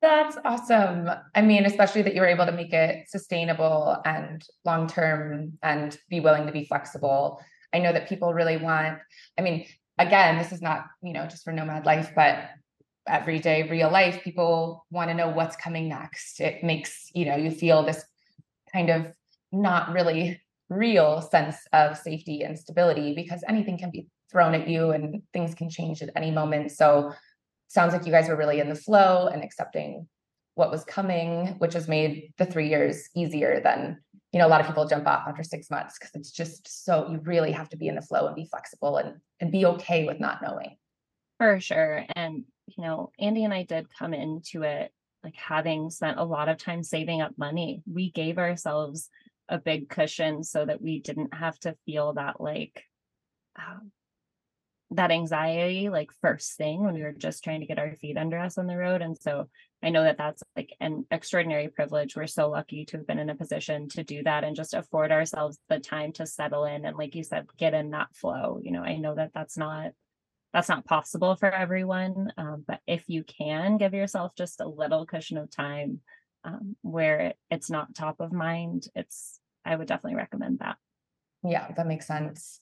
That's 0.00 0.36
awesome. 0.44 1.10
I 1.34 1.40
mean, 1.40 1.64
especially 1.64 2.02
that 2.02 2.14
you 2.14 2.20
were 2.20 2.26
able 2.26 2.46
to 2.46 2.52
make 2.52 2.72
it 2.72 3.08
sustainable 3.08 3.96
and 4.04 4.44
long 4.64 4.86
term 4.86 5.54
and 5.62 5.96
be 6.10 6.20
willing 6.20 6.46
to 6.46 6.52
be 6.52 6.66
flexible. 6.66 7.40
I 7.72 7.78
know 7.78 7.92
that 7.92 8.08
people 8.08 8.34
really 8.34 8.58
want, 8.58 8.98
I 9.38 9.42
mean, 9.42 9.66
again, 9.98 10.36
this 10.36 10.52
is 10.52 10.60
not, 10.60 10.86
you 11.02 11.12
know, 11.12 11.26
just 11.26 11.42
for 11.44 11.52
nomad 11.52 11.86
life, 11.86 12.12
but 12.14 12.50
everyday 13.06 13.68
real 13.68 13.90
life, 13.90 14.22
people 14.22 14.86
want 14.90 15.10
to 15.10 15.14
know 15.14 15.28
what's 15.28 15.56
coming 15.56 15.88
next. 15.88 16.40
It 16.40 16.62
makes, 16.62 17.10
you 17.14 17.24
know, 17.24 17.36
you 17.36 17.50
feel 17.50 17.82
this 17.82 18.04
kind 18.72 18.90
of 18.90 19.12
not 19.52 19.92
really 19.92 20.40
real 20.68 21.20
sense 21.20 21.56
of 21.72 21.96
safety 21.96 22.42
and 22.42 22.58
stability 22.58 23.14
because 23.14 23.44
anything 23.48 23.78
can 23.78 23.90
be 23.90 24.06
thrown 24.30 24.54
at 24.54 24.68
you 24.68 24.90
and 24.90 25.22
things 25.32 25.54
can 25.54 25.70
change 25.70 26.02
at 26.02 26.10
any 26.16 26.30
moment. 26.30 26.72
So 26.72 27.12
sounds 27.68 27.92
like 27.92 28.06
you 28.06 28.12
guys 28.12 28.28
were 28.28 28.36
really 28.36 28.60
in 28.60 28.68
the 28.68 28.74
flow 28.74 29.28
and 29.28 29.42
accepting 29.42 30.08
what 30.54 30.70
was 30.70 30.84
coming, 30.84 31.56
which 31.58 31.74
has 31.74 31.88
made 31.88 32.32
the 32.38 32.46
three 32.46 32.68
years 32.68 33.08
easier 33.14 33.60
than, 33.62 33.98
you 34.32 34.38
know, 34.38 34.46
a 34.46 34.48
lot 34.48 34.60
of 34.60 34.66
people 34.66 34.86
jump 34.86 35.06
off 35.06 35.26
after 35.26 35.42
six 35.42 35.70
months 35.70 35.98
because 35.98 36.14
it's 36.14 36.30
just 36.30 36.84
so 36.84 37.08
you 37.10 37.20
really 37.24 37.52
have 37.52 37.68
to 37.70 37.76
be 37.76 37.88
in 37.88 37.96
the 37.96 38.02
flow 38.02 38.26
and 38.26 38.36
be 38.36 38.46
flexible 38.46 38.96
and 38.96 39.16
and 39.40 39.50
be 39.50 39.66
okay 39.66 40.04
with 40.04 40.20
not 40.20 40.40
knowing. 40.42 40.76
For 41.38 41.60
sure. 41.60 42.04
And 42.14 42.44
you 42.66 42.82
know, 42.82 43.10
Andy 43.18 43.44
and 43.44 43.52
I 43.52 43.64
did 43.64 43.86
come 43.96 44.14
into 44.14 44.62
it 44.62 44.92
like 45.24 45.34
having 45.34 45.90
spent 45.90 46.18
a 46.18 46.24
lot 46.24 46.48
of 46.48 46.58
time 46.58 46.82
saving 46.82 47.20
up 47.20 47.32
money. 47.36 47.82
We 47.90 48.10
gave 48.10 48.38
ourselves 48.38 49.08
a 49.48 49.58
big 49.58 49.88
cushion 49.88 50.42
so 50.42 50.64
that 50.64 50.80
we 50.80 51.00
didn't 51.00 51.34
have 51.34 51.58
to 51.60 51.76
feel 51.86 52.14
that 52.14 52.40
like 52.40 52.84
um, 53.56 53.92
that 54.90 55.10
anxiety 55.10 55.88
like 55.88 56.10
first 56.20 56.56
thing 56.56 56.82
when 56.82 56.94
we 56.94 57.02
were 57.02 57.12
just 57.12 57.42
trying 57.42 57.60
to 57.60 57.66
get 57.66 57.78
our 57.78 57.94
feet 57.96 58.16
under 58.16 58.38
us 58.38 58.58
on 58.58 58.66
the 58.66 58.76
road. 58.76 59.02
And 59.02 59.16
so 59.16 59.48
i 59.82 59.90
know 59.90 60.02
that 60.02 60.16
that's 60.16 60.42
like 60.56 60.74
an 60.80 61.06
extraordinary 61.10 61.68
privilege. 61.68 62.16
We're 62.16 62.26
so 62.26 62.48
lucky 62.50 62.84
to 62.86 62.98
have 62.98 63.06
been 63.06 63.18
in 63.18 63.30
a 63.30 63.34
position 63.34 63.88
to 63.90 64.02
do 64.02 64.22
that 64.22 64.44
and 64.44 64.56
just 64.56 64.74
afford 64.74 65.12
ourselves 65.12 65.58
the 65.68 65.78
time 65.78 66.12
to 66.12 66.26
settle 66.26 66.64
in 66.64 66.84
and 66.84 66.96
like 66.96 67.14
you 67.14 67.22
said 67.22 67.46
get 67.58 67.74
in 67.74 67.90
that 67.90 68.14
flow 68.14 68.60
you 68.62 68.72
know 68.72 68.82
i 68.82 68.96
know 68.96 69.14
that 69.14 69.32
that's 69.34 69.58
not 69.58 69.90
that's 70.52 70.68
not 70.68 70.86
possible 70.86 71.34
for 71.34 71.50
everyone 71.50 72.32
um, 72.38 72.64
but 72.66 72.80
if 72.86 73.04
you 73.08 73.24
can 73.24 73.76
give 73.76 73.92
yourself 73.92 74.32
just 74.36 74.60
a 74.60 74.68
little 74.68 75.04
cushion 75.04 75.36
of 75.36 75.50
time 75.50 76.00
um, 76.44 76.76
where 76.82 77.34
it's 77.50 77.70
not 77.70 77.94
top 77.94 78.20
of 78.20 78.32
mind, 78.32 78.88
it's 78.94 79.40
I 79.64 79.74
would 79.76 79.88
definitely 79.88 80.16
recommend 80.16 80.58
that. 80.58 80.76
Yeah, 81.42 81.70
that 81.72 81.86
makes 81.86 82.06
sense. 82.06 82.60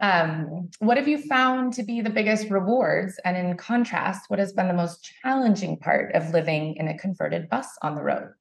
Um, 0.00 0.70
what 0.78 0.96
have 0.96 1.06
you 1.06 1.18
found 1.18 1.72
to 1.74 1.82
be 1.82 2.00
the 2.00 2.10
biggest 2.10 2.50
rewards? 2.50 3.18
And 3.24 3.36
in 3.36 3.56
contrast, 3.56 4.28
what 4.28 4.38
has 4.38 4.52
been 4.52 4.68
the 4.68 4.74
most 4.74 5.08
challenging 5.22 5.78
part 5.78 6.14
of 6.14 6.30
living 6.30 6.76
in 6.76 6.88
a 6.88 6.98
converted 6.98 7.48
bus 7.48 7.68
on 7.82 7.94
the 7.94 8.02
road? 8.02 8.34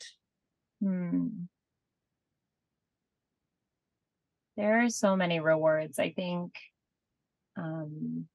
Hmm. 0.82 1.28
There 4.58 4.84
are 4.84 4.90
so 4.90 5.16
many 5.16 5.40
rewards. 5.40 6.00
I 6.00 6.12
think 6.12 6.54
Um, 7.56 8.28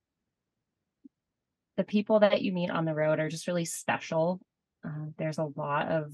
the 1.77 1.85
people 1.85 2.21
that 2.21 2.43
you 2.43 2.53
meet 2.53 2.71
on 2.71 2.85
the 2.85 2.95
road 2.95 3.19
are 3.21 3.29
just 3.29 3.47
really 3.47 3.65
special. 3.65 4.41
Uh, 4.85 5.07
there's 5.17 5.39
a 5.39 5.51
lot 5.57 5.89
of 5.89 6.13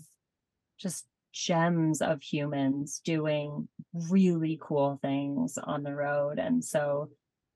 just 0.84 1.04
gems 1.32 2.00
of 2.00 2.22
humans 2.22 3.00
doing 3.04 3.66
really 3.92 4.56
cool 4.62 5.00
things 5.02 5.58
on 5.58 5.82
the 5.82 5.92
road. 5.92 6.38
And 6.38 6.64
so, 6.64 7.08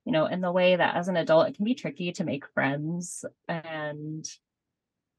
you 0.05 0.11
know, 0.11 0.27
in 0.27 0.41
the 0.41 0.51
way 0.51 0.75
that 0.75 0.97
as 0.97 1.07
an 1.07 1.17
adult, 1.17 1.49
it 1.49 1.55
can 1.55 1.65
be 1.65 1.77
tricky 1.77 2.11
to 2.13 2.25
make 2.25 2.53
friends. 2.55 3.25
And 3.47 4.29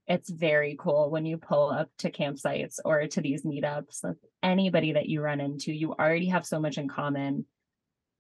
it's 0.08 0.30
very 0.30 0.76
cool 0.78 1.10
when 1.10 1.26
you 1.26 1.38
pull 1.38 1.70
up 1.70 1.90
to 2.00 2.12
campsites 2.12 2.80
or 2.84 3.08
to 3.08 3.22
these 3.22 3.46
meetups. 3.46 4.04
Anybody 4.44 4.94
that 4.94 5.08
you 5.08 5.22
run 5.22 5.40
into, 5.40 5.72
you 5.72 5.94
already 5.94 6.28
have 6.30 6.46
so 6.46 6.60
much 6.60 6.78
in 6.78 6.90
common. 6.90 7.46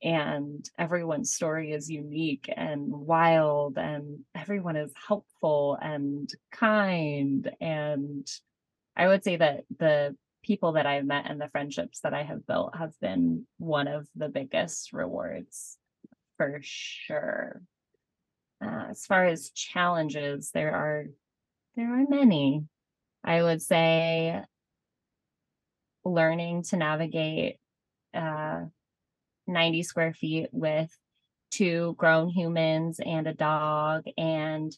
And 0.01 0.65
everyone's 0.77 1.33
story 1.33 1.73
is 1.73 1.91
unique 1.91 2.49
and 2.55 2.89
wild, 2.89 3.77
and 3.77 4.19
everyone 4.33 4.77
is 4.77 4.93
helpful 5.07 5.77
and 5.81 6.29
kind. 6.53 7.51
And 7.59 8.25
I 8.99 9.07
would 9.07 9.23
say 9.23 9.37
that 9.37 9.63
the 9.79 10.13
people 10.43 10.73
that 10.73 10.85
I've 10.85 11.05
met 11.05 11.25
and 11.29 11.39
the 11.39 11.47
friendships 11.47 12.01
that 12.01 12.13
I 12.13 12.23
have 12.23 12.45
built 12.45 12.75
have 12.75 12.91
been 12.99 13.47
one 13.57 13.87
of 13.87 14.07
the 14.13 14.27
biggest 14.27 14.91
rewards 14.91 15.77
for 16.35 16.59
sure. 16.61 17.61
Uh, 18.61 18.87
as 18.89 19.05
far 19.05 19.25
as 19.25 19.51
challenges, 19.51 20.51
there 20.53 20.73
are 20.73 21.05
there 21.77 21.93
are 21.93 22.05
many. 22.09 22.65
I 23.23 23.41
would 23.41 23.61
say 23.61 24.41
learning 26.03 26.63
to 26.63 26.77
navigate 26.77 27.55
uh, 28.13 28.65
90 29.47 29.83
square 29.83 30.13
feet 30.13 30.49
with 30.51 30.93
two 31.51 31.95
grown 31.97 32.27
humans 32.27 32.99
and 32.99 33.27
a 33.27 33.33
dog 33.33 34.03
and 34.17 34.75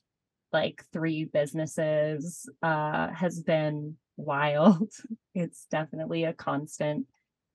like 0.53 0.83
three 0.93 1.25
businesses 1.25 2.47
uh, 2.61 3.09
has 3.13 3.41
been 3.41 3.97
wild. 4.21 4.91
It's 5.33 5.65
definitely 5.71 6.25
a 6.25 6.33
constant 6.33 7.07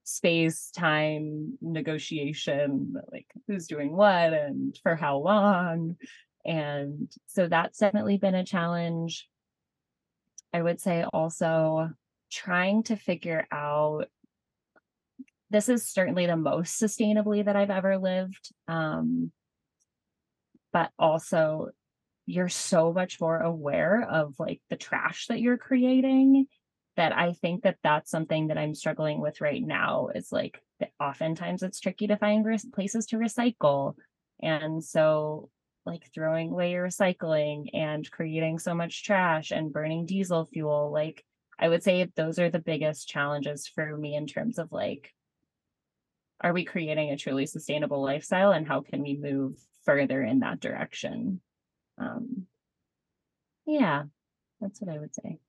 space 0.03 0.71
time 0.71 1.59
negotiation, 1.61 2.95
like 3.11 3.27
who's 3.45 3.67
doing 3.67 3.95
what 3.95 4.33
and 4.33 4.75
for 4.81 4.95
how 4.95 5.17
long. 5.17 5.95
And 6.43 7.11
so 7.27 7.47
that's 7.47 7.77
definitely 7.77 8.17
been 8.17 8.33
a 8.33 8.43
challenge. 8.43 9.29
I 10.51 10.63
would 10.63 10.81
say 10.81 11.03
also 11.03 11.91
trying 12.31 12.81
to 12.83 12.95
figure 12.95 13.45
out 13.51 14.07
this 15.51 15.69
is 15.69 15.85
certainly 15.85 16.25
the 16.25 16.35
most 16.35 16.81
sustainably 16.81 17.45
that 17.45 17.55
I've 17.55 17.69
ever 17.69 17.99
lived. 17.99 18.49
Um, 18.67 19.31
but 20.73 20.91
also 20.97 21.69
you're 22.25 22.49
so 22.49 22.91
much 22.91 23.19
more 23.21 23.39
aware 23.39 24.03
of 24.03 24.35
like 24.37 24.61
the 24.69 24.75
trash 24.75 25.27
that 25.27 25.39
you're 25.39 25.57
creating 25.57 26.47
that 26.97 27.15
I 27.15 27.33
think 27.33 27.63
that 27.63 27.77
that's 27.83 28.11
something 28.11 28.47
that 28.47 28.57
I'm 28.57 28.75
struggling 28.75 29.21
with 29.21 29.39
right 29.39 29.63
now 29.63 30.09
is 30.13 30.31
like 30.31 30.61
oftentimes 30.99 31.63
it's 31.63 31.79
tricky 31.79 32.07
to 32.07 32.17
find 32.17 32.43
re- 32.45 32.59
places 32.73 33.05
to 33.07 33.17
recycle. 33.17 33.95
And 34.41 34.83
so 34.83 35.49
like 35.85 36.09
throwing 36.13 36.51
away 36.51 36.71
your 36.71 36.87
recycling 36.87 37.69
and 37.73 38.09
creating 38.11 38.59
so 38.59 38.75
much 38.75 39.03
trash 39.03 39.51
and 39.51 39.71
burning 39.71 40.05
diesel 40.05 40.45
fuel, 40.45 40.91
like 40.91 41.23
I 41.59 41.69
would 41.69 41.83
say 41.83 42.07
those 42.15 42.39
are 42.39 42.49
the 42.49 42.59
biggest 42.59 43.07
challenges 43.07 43.67
for 43.67 43.97
me 43.97 44.15
in 44.15 44.27
terms 44.27 44.59
of 44.59 44.71
like, 44.71 45.13
are 46.41 46.53
we 46.53 46.65
creating 46.65 47.11
a 47.11 47.17
truly 47.17 47.45
sustainable 47.45 48.01
lifestyle 48.01 48.51
and 48.51 48.67
how 48.67 48.81
can 48.81 49.01
we 49.01 49.17
move 49.17 49.55
further 49.85 50.21
in 50.21 50.39
that 50.39 50.59
direction? 50.59 51.41
Um, 51.97 52.45
yeah, 53.65 54.03
that's 54.61 54.81
what 54.81 54.93
I 54.93 54.99
would 54.99 55.15
say. 55.15 55.39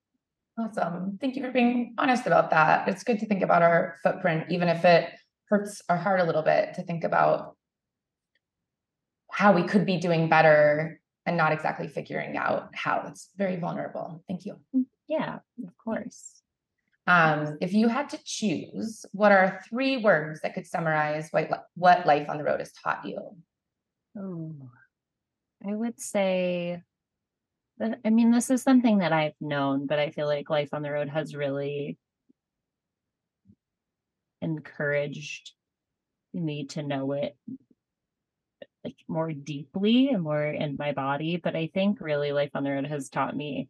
Awesome. 0.59 1.19
Thank 1.21 1.37
you 1.37 1.43
for 1.43 1.53
being 1.53 1.95
honest 1.99 2.27
about 2.27 2.51
that. 2.51 2.89
It's 2.89 3.05
good 3.05 3.21
to 3.21 3.27
think 3.27 3.43
about 3.43 3.63
our 3.63 3.97
footprint, 4.03 4.47
even 4.51 4.69
if 4.69 4.85
it 4.85 5.11
hurts 5.49 5.83
our 5.89 5.97
heart 5.97 6.21
a 6.21 6.25
little 6.25 6.43
bit 6.43 6.75
to 6.75 6.83
think 6.83 7.05
about 7.05 7.57
how 9.31 9.53
we 9.53 9.63
could 9.63 9.87
be 9.87 9.99
doing 9.99 10.29
better 10.29 11.01
and 11.27 11.37
not 11.37 11.53
exactly 11.53 11.87
figuring 11.87 12.37
out 12.37 12.71
how. 12.75 13.05
It's 13.07 13.29
very 13.37 13.57
vulnerable. 13.57 14.25
Thank 14.27 14.47
you. 14.47 14.57
Mm, 14.75 14.87
yeah, 15.07 15.39
of 15.65 15.79
course. 15.79 16.43
Um, 17.07 17.57
if 17.61 17.73
you 17.73 17.89
had 17.89 18.11
to 18.11 18.19
choose, 18.25 19.07
what 19.13 19.31
are 19.31 19.61
three 19.69 19.99
words 19.99 20.41
that 20.41 20.55
could 20.55 20.67
summarize 20.67 21.29
what, 21.31 21.49
what 21.75 22.05
life 22.05 22.29
on 22.29 22.37
the 22.37 22.45
road 22.45 22.59
has 22.59 22.73
taught 22.73 23.07
you? 23.07 23.37
Oh, 24.19 24.55
I 25.67 25.75
would 25.75 26.01
say 26.01 26.83
I 27.81 28.11
mean, 28.11 28.31
this 28.31 28.51
is 28.51 28.63
something 28.63 28.99
that 28.99 29.13
I've 29.13 29.35
known, 29.41 29.87
but 29.87 29.99
I 29.99 30.11
feel 30.11 30.27
like 30.27 30.51
life 30.51 30.71
on 30.73 30.83
the 30.83 30.91
road 30.91 31.09
has 31.09 31.35
really 31.35 31.97
encouraged 34.43 35.53
me 36.33 36.67
to 36.67 36.83
know 36.83 37.13
it 37.13 37.37
like 38.85 38.97
more 39.09 39.33
deeply 39.33 40.09
and 40.09 40.23
more 40.23 40.45
in 40.45 40.77
my 40.79 40.93
body. 40.93 41.37
But 41.37 41.57
I 41.57 41.71
think 41.73 42.01
really 42.01 42.33
life 42.33 42.51
on 42.55 42.65
the 42.65 42.71
road 42.71 42.87
has 42.87 43.09
taught 43.09 43.37
me 43.37 43.69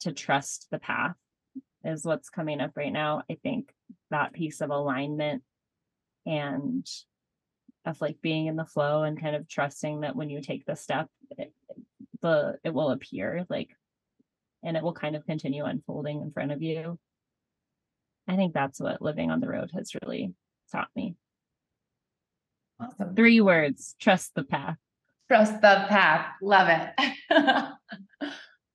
to 0.00 0.12
trust 0.12 0.68
the 0.70 0.78
path 0.78 1.16
is 1.84 2.04
what's 2.04 2.30
coming 2.30 2.60
up 2.60 2.72
right 2.76 2.92
now. 2.92 3.22
I 3.30 3.36
think 3.42 3.72
that 4.10 4.32
piece 4.32 4.60
of 4.60 4.70
alignment 4.70 5.42
and 6.26 6.86
of 7.84 8.00
like 8.00 8.18
being 8.22 8.46
in 8.46 8.56
the 8.56 8.64
flow 8.64 9.02
and 9.02 9.20
kind 9.20 9.34
of 9.34 9.48
trusting 9.48 10.00
that 10.00 10.14
when 10.14 10.30
you 10.30 10.40
take 10.40 10.64
the 10.64 10.76
step, 10.76 11.08
it, 11.36 11.52
the 12.22 12.58
it 12.64 12.72
will 12.72 12.90
appear 12.90 13.44
like, 13.48 13.70
and 14.62 14.76
it 14.76 14.82
will 14.82 14.94
kind 14.94 15.16
of 15.16 15.26
continue 15.26 15.64
unfolding 15.64 16.22
in 16.22 16.32
front 16.32 16.52
of 16.52 16.62
you. 16.62 16.98
I 18.28 18.36
think 18.36 18.54
that's 18.54 18.80
what 18.80 19.02
living 19.02 19.30
on 19.30 19.40
the 19.40 19.48
road 19.48 19.70
has 19.74 19.92
really 20.02 20.34
taught 20.70 20.88
me. 20.96 21.16
Awesome. 22.80 23.14
Three 23.14 23.40
words: 23.40 23.94
trust 24.00 24.34
the 24.34 24.44
path. 24.44 24.76
Trust 25.28 25.60
the 25.60 25.86
path. 25.88 26.26
Love 26.40 26.68
it. 26.68 27.12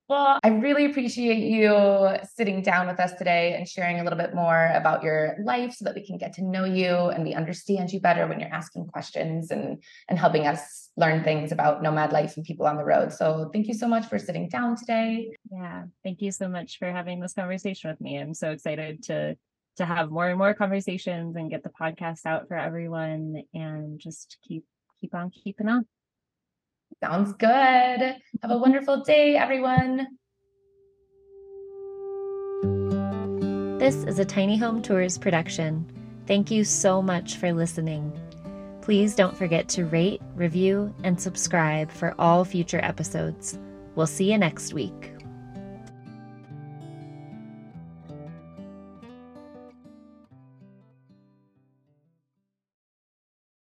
Well, 0.10 0.39
I 0.41 0.48
really 0.48 0.86
appreciate 0.86 1.39
you 1.39 2.17
sitting 2.34 2.62
down 2.62 2.88
with 2.88 2.98
us 2.98 3.12
today 3.13 3.56
and 3.56 3.67
sharing 3.67 4.00
a 4.00 4.04
little 4.04 4.17
bit 4.17 4.34
more 4.34 4.72
about 4.74 5.04
your 5.04 5.36
life 5.43 5.74
so 5.74 5.84
that 5.84 5.96
we 5.96 6.06
can 6.06 6.17
get 6.17 6.32
to 6.34 6.46
know 6.46 6.63
you 6.63 6.88
and 6.88 7.26
we 7.26 7.34
understand 7.34 7.91
you 7.91 8.00
better 8.00 8.26
when 8.26 8.39
you're 8.39 8.54
asking 8.54 8.88
questions 8.88 9.52
and, 9.52 9.84
and 10.08 10.17
helping 10.17 10.48
us 10.48 10.91
learn 10.96 11.26
things 11.26 11.52
about 11.52 11.84
nomad 11.84 12.13
life 12.13 12.38
and 12.38 12.46
people 12.46 12.65
on 12.67 12.78
the 12.78 12.86
road. 12.86 13.12
So 13.12 13.50
thank 13.52 13.67
you 13.67 13.74
so 13.74 13.86
much 13.86 14.06
for 14.06 14.17
sitting 14.17 14.48
down 14.48 14.78
today. 14.78 15.36
Yeah, 15.52 15.84
thank 16.06 16.22
you 16.22 16.32
so 16.32 16.48
much 16.48 16.80
for 16.80 16.89
having 16.89 17.20
this 17.20 17.34
conversation 17.34 17.89
with 17.89 18.00
me. 18.00 18.17
I'm 18.17 18.34
so 18.34 18.52
excited 18.52 19.04
to 19.04 19.36
to 19.76 19.86
have 19.86 20.10
more 20.10 20.28
and 20.28 20.39
more 20.39 20.56
conversations 20.56 21.36
and 21.36 21.52
get 21.52 21.63
the 21.63 21.70
podcast 21.70 22.26
out 22.26 22.48
for 22.48 22.58
everyone 22.58 23.43
and 23.54 24.00
just 24.00 24.38
keep 24.48 24.63
keep 25.00 25.13
on 25.13 25.30
keeping 25.32 25.67
on. 25.67 25.86
Sounds 27.04 27.34
good. 27.34 27.50
Have 27.50 28.52
a 28.52 28.58
wonderful 28.58 29.02
day, 29.02 29.36
everyone. 29.36 30.08
This 33.80 34.04
is 34.06 34.18
a 34.18 34.26
Tiny 34.26 34.58
Home 34.58 34.82
Tours 34.82 35.18
production. 35.18 35.86
Thank 36.26 36.50
you 36.50 36.64
so 36.64 37.02
much 37.02 37.36
for 37.38 37.54
listening. 37.54 38.12
Please 38.82 39.16
don't 39.16 39.38
forget 39.38 39.70
to 39.70 39.86
rate, 39.86 40.22
review, 40.34 40.94
and 41.04 41.22
subscribe 41.22 41.92
for 41.92 42.16
all 42.18 42.44
future 42.44 42.80
episodes. 42.84 43.60
We'll 43.96 44.08
see 44.08 44.32
you 44.32 44.38
next 44.38 44.74
week. 44.74 45.17